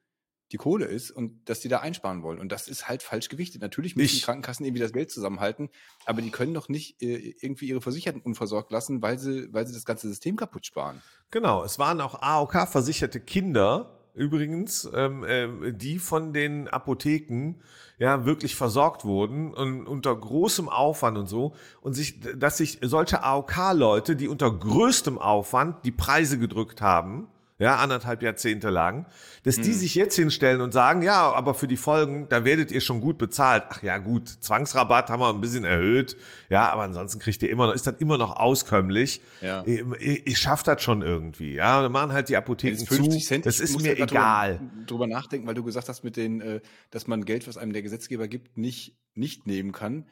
die 0.54 0.58
Kohle 0.58 0.86
ist 0.86 1.12
und 1.12 1.50
dass 1.50 1.60
die 1.60 1.68
da 1.68 1.80
einsparen 1.80 2.24
wollen. 2.24 2.40
Und 2.40 2.54
das 2.54 2.70
ist 2.70 2.88
halt 2.88 3.04
falsch 3.04 3.28
gewichtet. 3.28 3.62
Natürlich 3.62 3.98
müssen 3.98 4.14
ich. 4.14 4.20
die 4.20 4.26
Krankenkassen 4.26 4.66
irgendwie 4.66 4.82
das 4.82 4.94
Geld 4.94 5.12
zusammenhalten, 5.12 5.70
aber 6.06 6.22
die 6.22 6.32
können 6.32 6.54
doch 6.54 6.70
nicht 6.70 7.02
äh, 7.02 7.36
irgendwie 7.42 7.68
ihre 7.68 7.82
Versicherten 7.82 8.22
unversorgt 8.22 8.72
lassen, 8.72 9.02
weil 9.02 9.20
sie, 9.20 9.52
weil 9.52 9.68
sie 9.68 9.74
das 9.74 9.84
ganze 9.84 10.08
System 10.08 10.38
kaputt 10.38 10.66
sparen. 10.66 11.02
Genau, 11.32 11.66
es 11.66 11.80
waren 11.80 12.00
auch 12.00 12.22
AOK-versicherte 12.22 13.20
Kinder, 13.20 14.03
übrigens, 14.14 14.90
ähm, 14.94 15.24
äh, 15.24 15.72
die 15.72 16.00
von 16.00 16.34
den 16.34 16.68
Apotheken 16.68 17.56
ja 17.98 18.26
wirklich 18.26 18.56
versorgt 18.56 19.06
wurden 19.06 19.54
und 19.54 19.88
unter 19.88 20.16
großem 20.16 20.70
Aufwand 20.70 21.18
und 21.18 21.28
so. 21.28 21.54
Und 21.82 21.94
sich, 21.94 22.20
dass 22.22 22.58
sich 22.58 22.80
solche 22.82 23.24
AOK-Leute, 23.24 24.16
die 24.16 24.28
unter 24.28 24.52
größtem 24.52 25.18
Aufwand 25.18 25.86
die 25.86 25.92
Preise 25.92 26.38
gedrückt 26.38 26.82
haben, 26.82 27.28
ja, 27.60 27.78
anderthalb 27.78 28.24
Jahrzehnte 28.24 28.70
lang, 28.70 29.06
dass 29.44 29.56
die 29.56 29.70
mhm. 29.70 29.74
sich 29.74 29.96
jetzt 29.96 30.16
hinstellen 30.16 30.62
und 30.62 30.74
sagen, 30.74 31.02
ja, 31.02 31.32
aber 31.32 31.54
für 31.54 31.68
die 31.68 31.78
Folgen, 31.78 32.28
da 32.30 32.46
werdet 32.46 32.72
ihr 32.72 32.82
schon 32.82 33.00
gut 33.00 33.18
bezahlt. 33.18 33.64
Ach 33.70 33.84
ja, 33.84 34.00
gut, 34.00 34.28
Zwangsrabatt 34.28 35.10
haben 35.10 35.20
wir 35.20 35.30
ein 35.30 35.42
bisschen 35.42 35.64
erhöht, 35.64 36.18
ja, 36.50 36.70
aber 36.72 36.84
ansonsten 36.84 37.20
kriegt 37.20 37.42
ihr 37.44 37.50
immer 37.50 37.68
noch, 37.68 37.74
ist 37.74 37.86
das 37.86 37.96
immer 38.00 38.18
noch 38.18 38.36
auskömmlich. 38.36 39.22
Ja. 39.42 39.64
Ich, 39.66 39.84
ich, 40.00 40.28
ich 40.28 40.38
schaff 40.38 40.64
das 40.64 40.82
schon 40.82 41.02
irgendwie, 41.02 41.54
ja, 41.54 41.82
dann 41.82 41.92
machen 41.92 42.12
halt 42.12 42.30
die 42.30 42.38
Apotheken 42.38 42.78
zu. 42.78 43.08
Cent, 43.20 43.46
das 43.46 43.60
ist 43.60 43.80
mir 43.82 43.98
egal. 44.00 44.58
Drüber, 44.58 44.86
drüber 44.86 45.08
nachdenken, 45.08 45.48
weil 45.48 45.56
du 45.56 45.64
gesagt 45.64 45.90
hast, 45.90 46.04
mit 46.04 46.18
den, 46.18 46.42
äh, 46.42 46.62
dass 46.90 47.08
man 47.08 47.24
Geld, 47.26 47.48
was 47.48 47.58
einem 47.58 47.74
der 47.74 47.84
Gesetzgeber 47.84 48.28
gibt, 48.28 48.58
nicht, 48.58 48.98
nicht 49.14 49.46
nehmen 49.46 49.72
kann. 49.72 50.06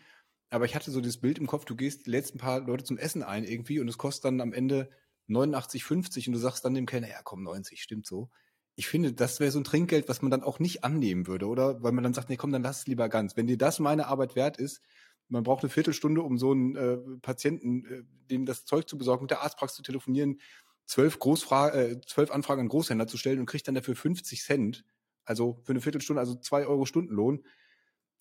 Aber 0.51 0.65
ich 0.65 0.75
hatte 0.75 0.91
so 0.91 1.01
das 1.01 1.17
Bild 1.17 1.39
im 1.39 1.47
Kopf, 1.47 1.65
du 1.65 1.75
gehst 1.75 2.05
die 2.05 2.11
letzten 2.11 2.37
paar 2.37 2.59
Leute 2.59 2.83
zum 2.83 2.97
Essen 2.97 3.23
ein 3.23 3.45
irgendwie 3.45 3.79
und 3.79 3.87
es 3.87 3.97
kostet 3.97 4.25
dann 4.25 4.41
am 4.41 4.53
Ende 4.53 4.89
89,50 5.29 6.27
und 6.27 6.33
du 6.33 6.39
sagst 6.39 6.65
dann 6.65 6.73
dem 6.73 6.85
Kellner, 6.85 7.09
ja 7.09 7.21
komm, 7.23 7.43
90, 7.43 7.81
stimmt 7.81 8.05
so. 8.05 8.29
Ich 8.75 8.87
finde, 8.87 9.13
das 9.13 9.39
wäre 9.39 9.51
so 9.51 9.59
ein 9.59 9.63
Trinkgeld, 9.63 10.07
was 10.07 10.21
man 10.21 10.31
dann 10.31 10.43
auch 10.43 10.59
nicht 10.59 10.83
annehmen 10.83 11.27
würde, 11.27 11.47
oder? 11.47 11.83
Weil 11.83 11.91
man 11.91 12.03
dann 12.03 12.13
sagt, 12.13 12.29
nee, 12.29 12.37
komm, 12.37 12.51
dann 12.51 12.63
lass 12.63 12.79
es 12.79 12.87
lieber 12.87 13.09
ganz. 13.09 13.35
Wenn 13.35 13.47
dir 13.47 13.57
das 13.57 13.79
meine 13.79 14.07
Arbeit 14.07 14.35
wert 14.35 14.57
ist, 14.57 14.81
man 15.27 15.43
braucht 15.43 15.63
eine 15.63 15.69
Viertelstunde, 15.69 16.21
um 16.21 16.37
so 16.37 16.51
einen 16.51 16.75
äh, 16.75 16.97
Patienten, 17.21 17.85
äh, 17.85 18.03
dem 18.29 18.45
das 18.45 18.65
Zeug 18.65 18.87
zu 18.87 18.97
besorgen, 18.97 19.23
mit 19.23 19.31
der 19.31 19.41
Arztpraxis 19.41 19.77
zu 19.77 19.83
telefonieren, 19.83 20.39
zwölf, 20.85 21.19
Großfra 21.19 21.73
äh, 21.73 22.01
zwölf 22.01 22.31
Anfragen 22.31 22.61
an 22.61 22.67
Großhändler 22.67 23.07
zu 23.07 23.17
stellen 23.17 23.39
und 23.39 23.45
kriegt 23.45 23.67
dann 23.67 23.75
dafür 23.75 23.95
50 23.95 24.43
Cent, 24.43 24.85
also 25.23 25.61
für 25.63 25.71
eine 25.71 25.81
Viertelstunde, 25.81 26.19
also 26.19 26.35
zwei 26.35 26.65
Euro 26.65 26.85
Stundenlohn. 26.85 27.45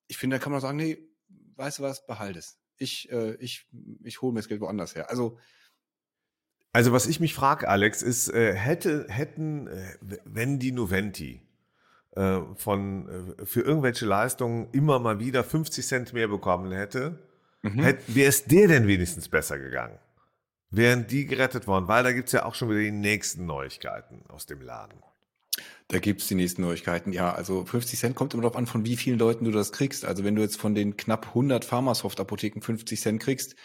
Ich 0.06 0.18
finde, 0.18 0.36
da 0.36 0.42
kann 0.42 0.52
man 0.52 0.60
sagen, 0.60 0.76
nee, 0.76 0.98
weißt 1.56 1.80
du 1.80 1.82
was, 1.82 2.06
behalt 2.06 2.36
es. 2.36 2.60
Ich, 2.76 3.10
äh, 3.10 3.34
ich, 3.36 3.66
ich 4.04 4.22
hole 4.22 4.32
mir 4.32 4.40
das 4.40 4.48
Geld 4.48 4.60
woanders 4.60 4.94
her. 4.94 5.10
Also 5.10 5.38
also 6.72 6.92
was 6.92 7.06
ich 7.06 7.20
mich 7.20 7.34
frage, 7.34 7.68
Alex, 7.68 8.02
ist, 8.02 8.28
äh, 8.28 8.54
hätte, 8.54 9.06
hätten, 9.08 9.66
äh, 9.66 9.96
wenn 10.24 10.58
die 10.58 10.72
Noventi 10.72 11.42
äh, 12.12 12.40
von, 12.56 13.36
äh, 13.38 13.46
für 13.46 13.62
irgendwelche 13.62 14.06
Leistungen 14.06 14.68
immer 14.72 14.98
mal 14.98 15.18
wieder 15.18 15.42
50 15.42 15.86
Cent 15.86 16.12
mehr 16.12 16.28
bekommen 16.28 16.72
hätte, 16.72 17.18
mhm. 17.62 17.80
hätte 17.80 18.14
wäre 18.14 18.28
es 18.28 18.44
dir 18.44 18.68
denn 18.68 18.86
wenigstens 18.86 19.28
besser 19.28 19.58
gegangen? 19.58 19.98
Wären 20.70 21.08
die 21.08 21.26
gerettet 21.26 21.66
worden? 21.66 21.88
Weil 21.88 22.04
da 22.04 22.12
gibt's 22.12 22.32
ja 22.32 22.44
auch 22.44 22.54
schon 22.54 22.70
wieder 22.70 22.80
die 22.80 22.92
nächsten 22.92 23.46
Neuigkeiten 23.46 24.22
aus 24.28 24.46
dem 24.46 24.60
Laden. 24.60 25.02
Da 25.88 25.98
gibt's 25.98 26.28
die 26.28 26.36
nächsten 26.36 26.62
Neuigkeiten, 26.62 27.12
ja. 27.12 27.32
Also 27.32 27.64
50 27.64 27.98
Cent 27.98 28.14
kommt 28.14 28.32
immer 28.34 28.44
darauf 28.44 28.56
an, 28.56 28.68
von 28.68 28.86
wie 28.86 28.96
vielen 28.96 29.18
Leuten 29.18 29.44
du 29.44 29.50
das 29.50 29.72
kriegst. 29.72 30.04
Also 30.04 30.22
wenn 30.22 30.36
du 30.36 30.42
jetzt 30.42 30.56
von 30.56 30.76
den 30.76 30.96
knapp 30.96 31.28
100 31.28 31.64
Pharmasoft-Apotheken 31.64 32.60
50 32.60 33.00
Cent 33.00 33.20
kriegst, 33.20 33.56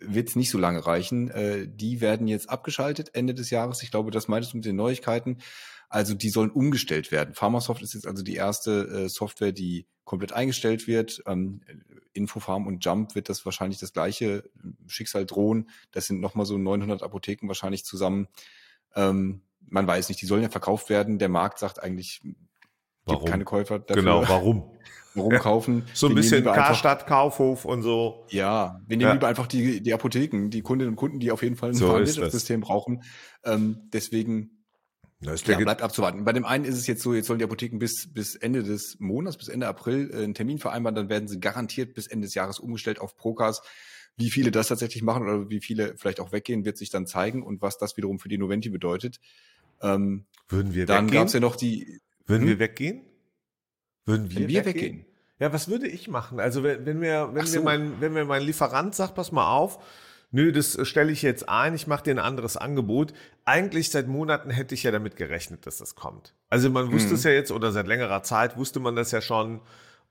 wird 0.00 0.28
es 0.28 0.36
nicht 0.36 0.50
so 0.50 0.58
lange 0.58 0.86
reichen. 0.86 1.30
Äh, 1.30 1.68
die 1.68 2.00
werden 2.00 2.26
jetzt 2.26 2.48
abgeschaltet 2.50 3.14
Ende 3.14 3.34
des 3.34 3.50
Jahres. 3.50 3.82
Ich 3.82 3.90
glaube, 3.90 4.10
das 4.10 4.28
meintest 4.28 4.52
du 4.52 4.58
mit 4.58 4.64
den 4.64 4.76
Neuigkeiten. 4.76 5.38
Also 5.88 6.14
die 6.14 6.30
sollen 6.30 6.50
umgestellt 6.50 7.10
werden. 7.10 7.34
Pharmasoft 7.34 7.82
ist 7.82 7.94
jetzt 7.94 8.06
also 8.06 8.22
die 8.22 8.36
erste 8.36 8.86
äh, 8.86 9.08
Software, 9.08 9.52
die 9.52 9.86
komplett 10.04 10.32
eingestellt 10.32 10.86
wird. 10.86 11.22
Ähm, 11.26 11.62
Infofarm 12.12 12.66
und 12.66 12.84
Jump 12.84 13.14
wird 13.14 13.28
das 13.28 13.44
wahrscheinlich 13.44 13.78
das 13.78 13.92
gleiche 13.92 14.44
Schicksal 14.86 15.26
drohen. 15.26 15.68
Das 15.90 16.06
sind 16.06 16.20
nochmal 16.20 16.46
so 16.46 16.58
900 16.58 17.02
Apotheken 17.02 17.48
wahrscheinlich 17.48 17.84
zusammen. 17.84 18.28
Ähm, 18.94 19.42
man 19.68 19.86
weiß 19.86 20.08
nicht, 20.08 20.20
die 20.20 20.26
sollen 20.26 20.42
ja 20.42 20.48
verkauft 20.48 20.90
werden. 20.90 21.18
Der 21.18 21.28
Markt 21.28 21.58
sagt 21.58 21.82
eigentlich, 21.82 22.22
Warum? 23.04 23.28
keine 23.28 23.44
Käufer 23.44 23.78
dafür. 23.78 24.02
Genau, 24.02 24.28
warum? 24.28 24.70
rumkaufen. 25.16 25.84
so 25.94 26.08
ein 26.08 26.14
bisschen 26.14 26.44
Karstadt, 26.44 27.06
Kaufhof 27.06 27.64
und 27.64 27.82
so. 27.82 28.26
Ja, 28.30 28.80
wir 28.86 28.96
nehmen 28.96 29.08
ja. 29.08 29.12
lieber 29.14 29.28
einfach 29.28 29.46
die, 29.46 29.82
die 29.82 29.92
Apotheken, 29.92 30.50
die 30.50 30.62
Kundinnen 30.62 30.92
und 30.92 30.96
Kunden, 30.96 31.18
die 31.18 31.30
auf 31.30 31.42
jeden 31.42 31.56
Fall 31.56 31.70
ein 31.70 31.74
so 31.74 31.88
Wirtschaftssystem 31.88 32.60
brauchen. 32.60 33.02
Ähm, 33.44 33.88
deswegen 33.92 34.60
ja, 35.20 35.34
bleibt 35.58 35.82
abzuwarten. 35.82 36.24
Bei 36.24 36.32
dem 36.32 36.44
einen 36.44 36.64
ist 36.64 36.78
es 36.78 36.86
jetzt 36.86 37.02
so, 37.02 37.12
jetzt 37.12 37.26
sollen 37.26 37.38
die 37.38 37.44
Apotheken 37.44 37.78
bis, 37.78 38.12
bis 38.12 38.36
Ende 38.36 38.62
des 38.62 38.96
Monats, 39.00 39.36
bis 39.36 39.48
Ende 39.48 39.66
April 39.66 40.10
äh, 40.12 40.24
einen 40.24 40.34
Termin 40.34 40.58
vereinbaren, 40.58 40.94
dann 40.94 41.08
werden 41.08 41.28
sie 41.28 41.40
garantiert 41.40 41.94
bis 41.94 42.06
Ende 42.06 42.26
des 42.26 42.34
Jahres 42.34 42.58
umgestellt 42.58 43.00
auf 43.00 43.16
Procas. 43.16 43.62
Wie 44.16 44.30
viele 44.30 44.50
das 44.50 44.68
tatsächlich 44.68 45.02
machen 45.02 45.22
oder 45.22 45.50
wie 45.50 45.60
viele 45.60 45.96
vielleicht 45.96 46.20
auch 46.20 46.32
weggehen, 46.32 46.64
wird 46.64 46.78
sich 46.78 46.90
dann 46.90 47.06
zeigen 47.06 47.42
und 47.42 47.62
was 47.62 47.78
das 47.78 47.96
wiederum 47.96 48.18
für 48.18 48.28
die 48.28 48.38
Noventi 48.38 48.70
bedeutet. 48.70 49.20
Ähm, 49.82 50.26
Würden 50.48 50.74
wir 50.74 50.86
dann 50.86 51.06
weggehen? 51.06 51.06
Dann 51.06 51.14
gab 51.14 51.26
es 51.28 51.32
ja 51.32 51.40
noch 51.40 51.56
die. 51.56 52.00
Würden 52.30 52.42
hm? 52.42 52.48
wir 52.48 52.58
weggehen? 52.58 53.02
Würden 54.06 54.30
wir, 54.30 54.48
wir 54.48 54.64
weggehen? 54.64 54.74
weggehen? 54.74 55.06
Ja, 55.38 55.52
was 55.52 55.68
würde 55.68 55.88
ich 55.88 56.08
machen? 56.08 56.38
Also 56.38 56.62
wenn, 56.62 56.84
wenn 56.86 56.98
mir, 56.98 57.30
wenn 57.32 57.46
so. 57.46 57.58
mir 57.58 57.64
mein, 57.64 58.00
wenn 58.00 58.12
mir 58.12 58.24
mein 58.24 58.42
Lieferant 58.42 58.94
sagt, 58.94 59.14
pass 59.14 59.32
mal 59.32 59.50
auf, 59.50 59.82
nö, 60.30 60.52
das 60.52 60.78
stelle 60.86 61.10
ich 61.10 61.22
jetzt 61.22 61.48
ein, 61.48 61.74
ich 61.74 61.86
mache 61.86 62.04
dir 62.04 62.10
ein 62.12 62.18
anderes 62.18 62.56
Angebot. 62.56 63.12
Eigentlich 63.44 63.90
seit 63.90 64.06
Monaten 64.06 64.50
hätte 64.50 64.74
ich 64.74 64.82
ja 64.82 64.90
damit 64.90 65.16
gerechnet, 65.16 65.66
dass 65.66 65.78
das 65.78 65.94
kommt. 65.94 66.34
Also 66.50 66.70
man 66.70 66.92
wusste 66.92 67.10
mhm. 67.10 67.14
es 67.14 67.24
ja 67.24 67.30
jetzt 67.30 67.52
oder 67.52 67.72
seit 67.72 67.86
längerer 67.86 68.22
Zeit 68.22 68.56
wusste 68.56 68.80
man 68.80 68.96
das 68.96 69.10
ja 69.12 69.20
schon. 69.20 69.60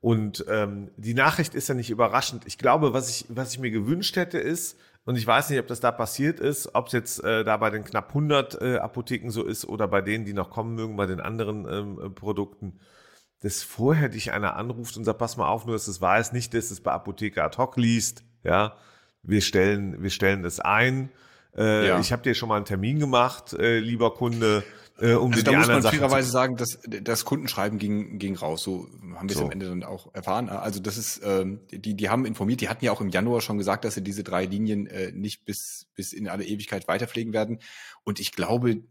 Und 0.00 0.44
ähm, 0.48 0.90
die 0.96 1.14
Nachricht 1.14 1.54
ist 1.54 1.68
ja 1.68 1.74
nicht 1.74 1.90
überraschend. 1.90 2.44
Ich 2.46 2.58
glaube, 2.58 2.92
was 2.92 3.10
ich, 3.10 3.26
was 3.28 3.52
ich 3.52 3.58
mir 3.60 3.70
gewünscht 3.70 4.16
hätte, 4.16 4.38
ist, 4.38 4.78
und 5.04 5.16
ich 5.16 5.26
weiß 5.26 5.50
nicht, 5.50 5.58
ob 5.58 5.66
das 5.66 5.80
da 5.80 5.92
passiert 5.92 6.40
ist, 6.40 6.74
ob 6.74 6.88
es 6.88 6.92
jetzt 6.92 7.24
äh, 7.24 7.44
da 7.44 7.56
bei 7.56 7.70
den 7.70 7.84
knapp 7.84 8.08
100 8.08 8.60
äh, 8.60 8.76
Apotheken 8.76 9.30
so 9.30 9.44
ist 9.44 9.64
oder 9.64 9.88
bei 9.88 10.00
denen, 10.02 10.24
die 10.24 10.34
noch 10.34 10.50
kommen 10.50 10.74
mögen, 10.74 10.96
bei 10.96 11.06
den 11.06 11.20
anderen 11.20 11.66
ähm, 11.68 12.14
Produkten 12.14 12.80
dass 13.40 13.62
vorher 13.62 14.08
dich 14.08 14.32
einer 14.32 14.56
anruft 14.56 14.96
und 14.96 15.04
sagt, 15.04 15.18
pass 15.18 15.36
mal 15.36 15.48
auf, 15.48 15.66
nur 15.66 15.74
dass 15.74 15.88
es 15.88 16.00
weiß, 16.00 16.32
nicht, 16.32 16.54
dass 16.54 16.70
es 16.70 16.82
bei 16.82 16.92
Apotheker 16.92 17.44
ad 17.44 17.56
hoc 17.56 17.76
liest, 17.76 18.22
ja, 18.44 18.76
wir 19.22 19.40
stellen, 19.40 20.02
wir 20.02 20.10
stellen 20.10 20.42
das 20.42 20.60
ein. 20.60 21.10
Äh, 21.56 21.88
ja. 21.88 22.00
Ich 22.00 22.12
habe 22.12 22.22
dir 22.22 22.34
schon 22.34 22.48
mal 22.48 22.56
einen 22.56 22.64
Termin 22.64 22.98
gemacht, 22.98 23.52
äh, 23.54 23.78
lieber 23.78 24.14
Kunde, 24.14 24.62
äh, 25.00 25.14
um 25.14 25.32
also 25.32 25.42
die 25.42 25.56
muss 25.56 25.66
man 25.66 25.82
fairerweise 25.82 26.30
sagen, 26.30 26.56
dass 26.56 26.78
das 26.86 27.24
Kundenschreiben 27.24 27.78
ging, 27.78 28.18
ging 28.18 28.36
raus. 28.36 28.62
So 28.62 28.88
haben 29.14 29.28
wir 29.28 29.34
es 29.34 29.38
so. 29.38 29.44
am 29.44 29.50
Ende 29.50 29.66
dann 29.66 29.82
auch 29.82 30.14
erfahren. 30.14 30.48
Also 30.48 30.80
das 30.80 30.98
ist, 30.98 31.20
ähm, 31.24 31.60
die, 31.70 31.94
die 31.94 32.08
haben 32.08 32.26
informiert, 32.26 32.60
die 32.60 32.68
hatten 32.68 32.84
ja 32.84 32.92
auch 32.92 33.00
im 33.00 33.08
Januar 33.08 33.40
schon 33.40 33.58
gesagt, 33.58 33.84
dass 33.84 33.94
sie 33.94 34.02
diese 34.02 34.22
drei 34.24 34.44
Linien 34.44 34.86
äh, 34.86 35.12
nicht 35.12 35.44
bis, 35.44 35.86
bis 35.94 36.12
in 36.12 36.28
alle 36.28 36.44
Ewigkeit 36.44 36.86
weiterpflegen 36.88 37.32
werden. 37.32 37.60
Und 38.04 38.20
ich 38.20 38.32
glaube, 38.32 38.82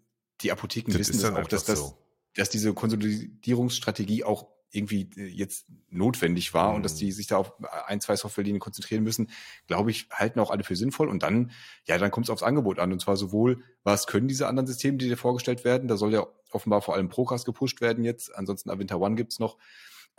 die 0.42 0.52
Apotheken 0.52 0.92
das 0.92 1.00
wissen 1.00 1.22
das 1.22 1.32
auch, 1.32 1.48
dass 1.48 1.66
das, 1.66 1.80
so 1.80 1.98
dass 2.36 2.50
diese 2.50 2.74
Konsolidierungsstrategie 2.74 4.24
auch 4.24 4.48
irgendwie 4.72 5.10
äh, 5.18 5.26
jetzt 5.28 5.68
notwendig 5.90 6.54
war 6.54 6.70
mhm. 6.70 6.76
und 6.78 6.84
dass 6.84 6.96
die 6.96 7.08
mhm. 7.08 7.12
sich 7.12 7.28
da 7.28 7.38
auf 7.38 7.54
ein, 7.88 8.02
zwei 8.02 8.16
Softwarelinien 8.16 8.60
konzentrieren 8.60 9.04
müssen, 9.04 9.30
glaube 9.68 9.92
ich, 9.92 10.08
halten 10.12 10.40
auch 10.40 10.52
alle 10.52 10.64
für 10.64 10.76
sinnvoll. 10.76 11.10
Und 11.10 11.24
dann, 11.24 11.52
ja, 11.86 11.98
dann 11.98 12.12
kommt 12.12 12.28
es 12.28 12.30
aufs 12.30 12.44
Angebot 12.44 12.80
an. 12.80 12.92
Und 12.92 13.02
zwar 13.02 13.18
sowohl, 13.18 13.64
was 13.84 14.08
können 14.08 14.28
diese 14.28 14.48
anderen 14.48 14.68
Systeme, 14.68 14.98
die 14.98 15.08
dir 15.08 15.18
vorgestellt 15.18 15.64
werden, 15.64 15.88
da 15.88 15.98
soll 15.98 16.14
ja 16.14 16.28
offenbar 16.52 16.82
vor 16.82 16.96
allem 16.96 17.10
Procast 17.10 17.46
gepusht 17.46 17.82
werden 17.82 18.04
jetzt, 18.04 18.36
ansonsten 18.36 18.70
Avinta 18.70 18.96
One 18.96 19.16
gibt's 19.16 19.40
noch. 19.40 19.58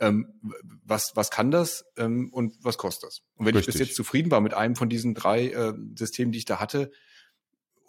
ähm, 0.01 0.33
was, 0.83 1.15
was 1.15 1.29
kann 1.29 1.51
das 1.51 1.85
ähm, 1.95 2.29
und 2.33 2.55
was 2.63 2.77
kostet 2.77 3.07
das? 3.07 3.21
Und 3.35 3.45
wenn 3.45 3.55
Richtig. 3.55 3.75
ich 3.75 3.79
bis 3.79 3.87
jetzt 3.87 3.95
zufrieden 3.95 4.31
war 4.31 4.41
mit 4.41 4.53
einem 4.53 4.75
von 4.75 4.89
diesen 4.89 5.13
drei 5.13 5.49
äh, 5.49 5.73
Systemen, 5.95 6.31
die 6.31 6.39
ich 6.39 6.45
da 6.45 6.59
hatte, 6.59 6.91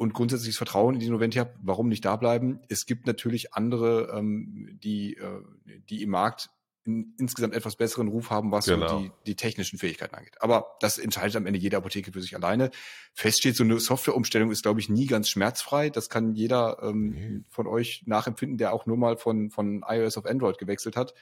und 0.03 0.13
grundsätzliches 0.15 0.57
Vertrauen 0.59 0.95
in 0.95 1.01
die 1.01 1.09
Noventi 1.09 1.39
habe, 1.39 1.55
warum 1.63 1.89
nicht 1.89 2.05
da 2.05 2.17
bleiben? 2.17 2.61
Es 2.69 2.85
gibt 2.87 3.07
natürlich 3.07 3.55
andere, 3.55 4.13
ähm, 4.17 4.79
die, 4.83 5.15
äh, 5.17 5.43
die 5.89 6.03
im 6.03 6.11
Markt 6.11 6.51
in, 6.85 7.15
insgesamt 7.19 7.55
etwas 7.55 7.77
besseren 7.77 8.09
Ruf 8.09 8.31
haben, 8.31 8.51
was 8.51 8.65
Genau. 8.67 8.89
so 8.89 8.99
die, 9.01 9.11
die 9.27 9.37
technischen 9.37 9.79
Fähigkeiten 9.79 10.17
angeht. 10.17 10.35
Aber 10.41 10.67
das 10.81 10.99
entscheidet 10.99 11.37
am 11.37 11.47
Ende 11.47 11.61
jede 11.61 11.77
Apotheke 11.77 12.11
für 12.11 12.21
sich 12.21 12.35
alleine. 12.35 12.71
Fest 13.15 13.39
steht, 13.39 13.55
so 13.55 13.63
eine 13.63 13.79
Softwareumstellung 13.79 14.51
ist, 14.51 14.63
glaube 14.63 14.81
ich, 14.81 14.89
nie 14.89 15.07
ganz 15.07 15.29
schmerzfrei. 15.29 15.91
Das 15.91 16.09
kann 16.11 16.35
jeder 16.35 16.79
ähm, 16.83 17.11
Nee. 17.11 17.41
von 17.49 17.69
euch 17.69 18.03
nachempfinden, 18.07 18.59
der 18.59 18.73
auch 18.73 18.87
nur 18.87 18.97
mal 18.97 19.17
von, 19.17 19.51
von 19.51 19.85
iOS 19.89 20.19
auf 20.19 20.27
Android 20.27 20.59
gewechselt 20.59 20.97
hat. 20.97 21.15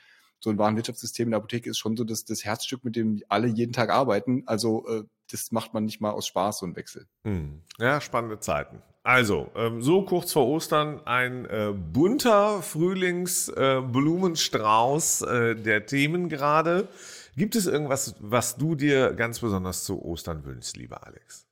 So 0.42 0.48
ein 0.48 0.56
Warenwirtschaftssystem 0.56 1.26
in 1.26 1.32
der 1.32 1.38
Apotheke 1.38 1.68
ist 1.68 1.76
schon 1.78 1.98
so 1.98 2.04
das, 2.04 2.24
das 2.24 2.42
Herzstück, 2.46 2.82
mit 2.82 2.96
dem 2.96 3.22
alle 3.28 3.46
jeden 3.46 3.74
Tag 3.74 3.90
arbeiten. 3.90 4.44
Also 4.46 4.88
äh, 4.88 5.02
das 5.32 5.52
macht 5.52 5.74
man 5.74 5.84
nicht 5.84 6.00
mal 6.00 6.10
aus 6.10 6.26
Spaß, 6.26 6.58
so 6.58 6.66
ein 6.66 6.74
Wechsel. 6.76 7.06
Hm. 7.24 7.62
Ja, 7.78 8.00
spannende 8.00 8.40
Zeiten. 8.40 8.82
Also, 9.02 9.50
ähm, 9.54 9.82
so 9.82 10.02
kurz 10.02 10.32
vor 10.32 10.46
Ostern 10.46 11.00
ein 11.06 11.46
äh, 11.46 11.72
bunter 11.72 12.60
Frühlingsblumenstrauß 12.60 15.22
äh, 15.22 15.50
äh, 15.50 15.54
der 15.54 15.86
Themen 15.86 16.28
gerade. 16.28 16.88
Gibt 17.34 17.56
es 17.56 17.66
irgendwas, 17.66 18.14
was 18.20 18.56
du 18.56 18.74
dir 18.74 19.14
ganz 19.14 19.40
besonders 19.40 19.84
zu 19.84 20.04
Ostern 20.04 20.44
wünschst, 20.44 20.76
lieber 20.76 21.06
Alex? 21.06 21.46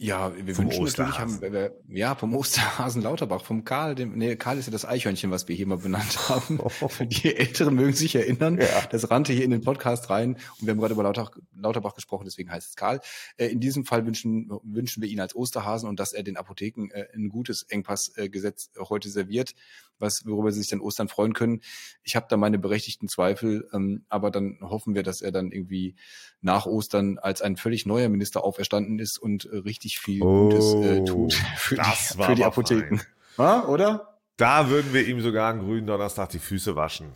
Ja, 0.00 0.32
wir 0.32 0.54
Vom 0.54 0.66
wünschen 0.66 0.84
natürlich, 0.84 1.08
Osterhasen. 1.10 1.42
haben, 1.42 1.52
wir, 1.52 1.76
ja, 1.88 2.14
vom 2.14 2.32
Osterhasen 2.36 3.02
Lauterbach, 3.02 3.44
vom 3.44 3.64
Karl, 3.64 3.96
dem, 3.96 4.16
nee, 4.16 4.36
Karl 4.36 4.56
ist 4.56 4.66
ja 4.66 4.70
das 4.70 4.84
Eichhörnchen, 4.84 5.32
was 5.32 5.48
wir 5.48 5.56
hier 5.56 5.66
mal 5.66 5.78
benannt 5.78 6.16
haben. 6.28 6.60
Die 7.00 7.34
Älteren 7.34 7.74
mögen 7.74 7.94
sich 7.94 8.14
erinnern. 8.14 8.60
Ja. 8.60 8.86
Das 8.92 9.10
rannte 9.10 9.32
hier 9.32 9.42
in 9.42 9.50
den 9.50 9.62
Podcast 9.62 10.08
rein 10.08 10.34
und 10.34 10.66
wir 10.66 10.70
haben 10.70 10.78
gerade 10.78 10.94
über 10.94 11.02
Lauter, 11.02 11.32
Lauterbach 11.52 11.96
gesprochen, 11.96 12.26
deswegen 12.26 12.48
heißt 12.48 12.68
es 12.68 12.76
Karl. 12.76 13.00
Äh, 13.38 13.46
in 13.48 13.58
diesem 13.58 13.84
Fall 13.84 14.06
wünschen, 14.06 14.48
wünschen 14.62 15.02
wir 15.02 15.08
ihn 15.08 15.18
als 15.18 15.34
Osterhasen 15.34 15.88
und 15.88 15.98
dass 15.98 16.12
er 16.12 16.22
den 16.22 16.36
Apotheken 16.36 16.90
äh, 16.92 17.08
ein 17.12 17.28
gutes 17.28 17.64
Engpassgesetz 17.64 18.70
äh, 18.76 18.84
heute 18.88 19.08
serviert, 19.08 19.54
was, 19.98 20.26
worüber 20.26 20.50
sie 20.52 20.60
sich 20.60 20.68
dann 20.70 20.80
Ostern 20.80 21.08
freuen 21.08 21.32
können. 21.34 21.60
Ich 22.02 22.16
habe 22.16 22.26
da 22.28 22.36
meine 22.36 22.58
berechtigten 22.58 23.08
Zweifel, 23.08 23.68
ähm, 23.72 24.04
aber 24.08 24.30
dann 24.30 24.58
hoffen 24.62 24.94
wir, 24.94 25.02
dass 25.02 25.20
er 25.22 25.32
dann 25.32 25.52
irgendwie 25.52 25.94
nach 26.40 26.66
Ostern 26.66 27.18
als 27.18 27.42
ein 27.42 27.56
völlig 27.56 27.86
neuer 27.86 28.08
Minister 28.08 28.44
auferstanden 28.44 28.98
ist 28.98 29.18
und 29.18 29.46
äh, 29.46 29.56
richtig 29.58 29.98
viel 29.98 30.20
Gutes 30.20 30.74
äh, 30.74 31.04
tut 31.04 31.34
für 31.56 31.74
Oh, 31.74 31.78
das 31.78 32.16
die, 32.16 32.22
für 32.22 32.34
die 32.34 32.44
Apotheken. 32.44 33.00
Ah, 33.36 33.64
oder? 33.66 34.18
Da 34.36 34.68
würden 34.70 34.92
wir 34.94 35.06
ihm 35.06 35.20
sogar 35.20 35.50
am 35.52 35.60
grünen 35.60 35.86
Donnerstag 35.86 36.28
die 36.30 36.38
Füße 36.38 36.76
waschen. 36.76 37.08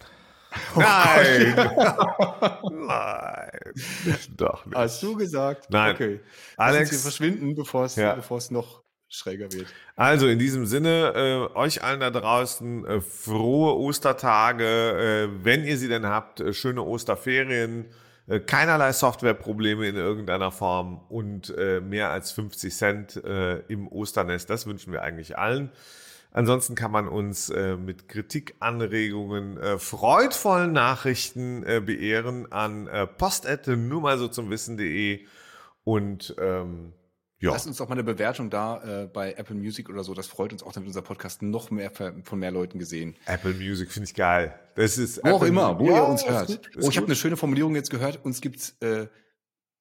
Oh 0.76 0.80
Nein! 0.80 1.54
Nein! 2.86 3.50
Doch 4.36 4.66
nicht. 4.66 4.76
Hast 4.76 5.02
du 5.02 5.16
gesagt? 5.16 5.68
Nein. 5.70 5.94
Okay. 5.94 6.20
Lass 6.58 6.66
Alex- 6.68 6.80
uns 6.80 6.90
hier 6.90 6.98
verschwinden, 6.98 7.54
bevor 7.54 7.84
es, 7.84 7.96
Ja. 7.96 8.14
bevor 8.14 8.38
es 8.38 8.50
noch 8.50 8.81
schräger 9.12 9.52
wird. 9.52 9.66
Also 9.96 10.26
in 10.26 10.38
diesem 10.38 10.66
Sinne, 10.66 11.50
äh, 11.54 11.56
euch 11.56 11.84
allen 11.84 12.00
da 12.00 12.10
draußen 12.10 12.86
äh, 12.86 13.00
frohe 13.00 13.76
Ostertage, 13.76 14.64
äh, 14.64 15.44
wenn 15.44 15.64
ihr 15.64 15.76
sie 15.76 15.88
denn 15.88 16.06
habt, 16.06 16.40
äh, 16.40 16.52
schöne 16.52 16.82
Osterferien, 16.82 17.86
äh, 18.26 18.40
keinerlei 18.40 18.92
Softwareprobleme 18.92 19.86
in 19.86 19.96
irgendeiner 19.96 20.50
Form 20.50 21.00
und 21.08 21.54
äh, 21.56 21.80
mehr 21.80 22.10
als 22.10 22.32
50 22.32 22.74
Cent 22.74 23.16
im 23.68 23.88
Osternest. 23.88 24.48
Das 24.48 24.66
wünschen 24.66 24.92
wir 24.92 25.02
eigentlich 25.02 25.38
allen. 25.38 25.70
Ansonsten 26.34 26.74
kann 26.74 26.90
man 26.90 27.08
uns 27.08 27.50
äh, 27.50 27.76
mit 27.76 28.08
Kritik, 28.08 28.54
Anregungen, 28.58 29.58
äh, 29.58 29.78
freudvollen 29.78 30.72
Nachrichten 30.72 31.62
äh, 31.64 31.82
beehren 31.84 32.50
an 32.50 32.86
äh, 32.86 33.06
nur 33.76 34.00
mal 34.00 34.16
so 34.16 34.28
zum 34.28 34.48
Wissen.de 34.48 35.26
und 35.84 36.34
ähm, 36.38 36.94
ja. 37.42 37.50
Lasst 37.50 37.66
uns 37.66 37.76
doch 37.78 37.88
mal 37.88 37.94
eine 37.94 38.04
Bewertung 38.04 38.50
da 38.50 39.02
äh, 39.02 39.06
bei 39.08 39.32
Apple 39.32 39.56
Music 39.56 39.88
oder 39.90 40.04
so. 40.04 40.14
Das 40.14 40.28
freut 40.28 40.52
uns 40.52 40.62
auch, 40.62 40.72
damit 40.72 40.86
unser 40.86 41.02
Podcast 41.02 41.42
noch 41.42 41.70
mehr 41.72 41.90
von 41.90 42.38
mehr 42.38 42.52
Leuten 42.52 42.78
gesehen. 42.78 43.16
Apple 43.26 43.52
Music 43.54 43.90
finde 43.90 44.08
ich 44.08 44.14
geil. 44.14 44.54
Das 44.76 44.96
ist 44.96 45.20
Wo 45.24 45.30
auch 45.30 45.42
immer, 45.42 45.76
wo 45.78 45.88
Ja, 45.88 45.96
ihr 45.96 46.08
uns 46.08 46.24
hört. 46.26 46.60
oh, 46.80 46.88
ich 46.88 46.96
habe 46.96 47.06
eine 47.06 47.16
schöne 47.16 47.36
Formulierung 47.36 47.74
jetzt 47.74 47.90
gehört. 47.90 48.24
Uns 48.24 48.40
gibt's 48.40 48.76
äh, 48.80 49.08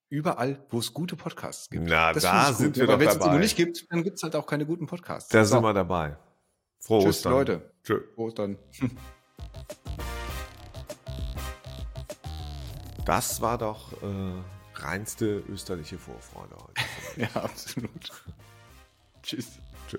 überall, 0.09 0.65
wo 0.69 0.79
es 0.79 0.91
gute 0.91 1.15
Podcasts 1.15 1.69
gibt. 1.69 1.85
Na, 1.87 2.11
Das 2.13 2.23
da 2.23 2.51
sind 2.51 2.69
gut, 2.73 2.77
wir 2.77 2.83
aber 2.85 2.99
wenn 2.99 3.07
es 3.09 3.15
irgendwo 3.15 3.37
nicht 3.37 3.55
gibt, 3.55 3.85
dann 3.91 4.03
gibt's 4.03 4.23
halt 4.23 4.35
auch 4.35 4.47
keine 4.47 4.65
guten 4.65 4.87
Podcasts. 4.87 5.29
Da 5.29 5.45
sind 5.45 5.61
wir 5.61 5.73
dabei. 5.73 6.17
Frohe 6.79 7.03
Tschüss, 7.03 7.17
Ostern. 7.17 7.31
Leute. 7.33 7.71
Tschö. 7.83 8.01
Ostern. 8.15 8.57
Das 13.05 13.41
war 13.41 13.57
doch 13.57 13.93
äh, 14.01 14.41
reinste 14.75 15.43
österliche 15.49 15.97
Vorfreude 15.97 16.55
heute. 16.55 16.70
Ja, 17.17 17.29
absolut. 17.35 18.11
Tschüss. 19.23 19.59
Tschö. 19.87 19.97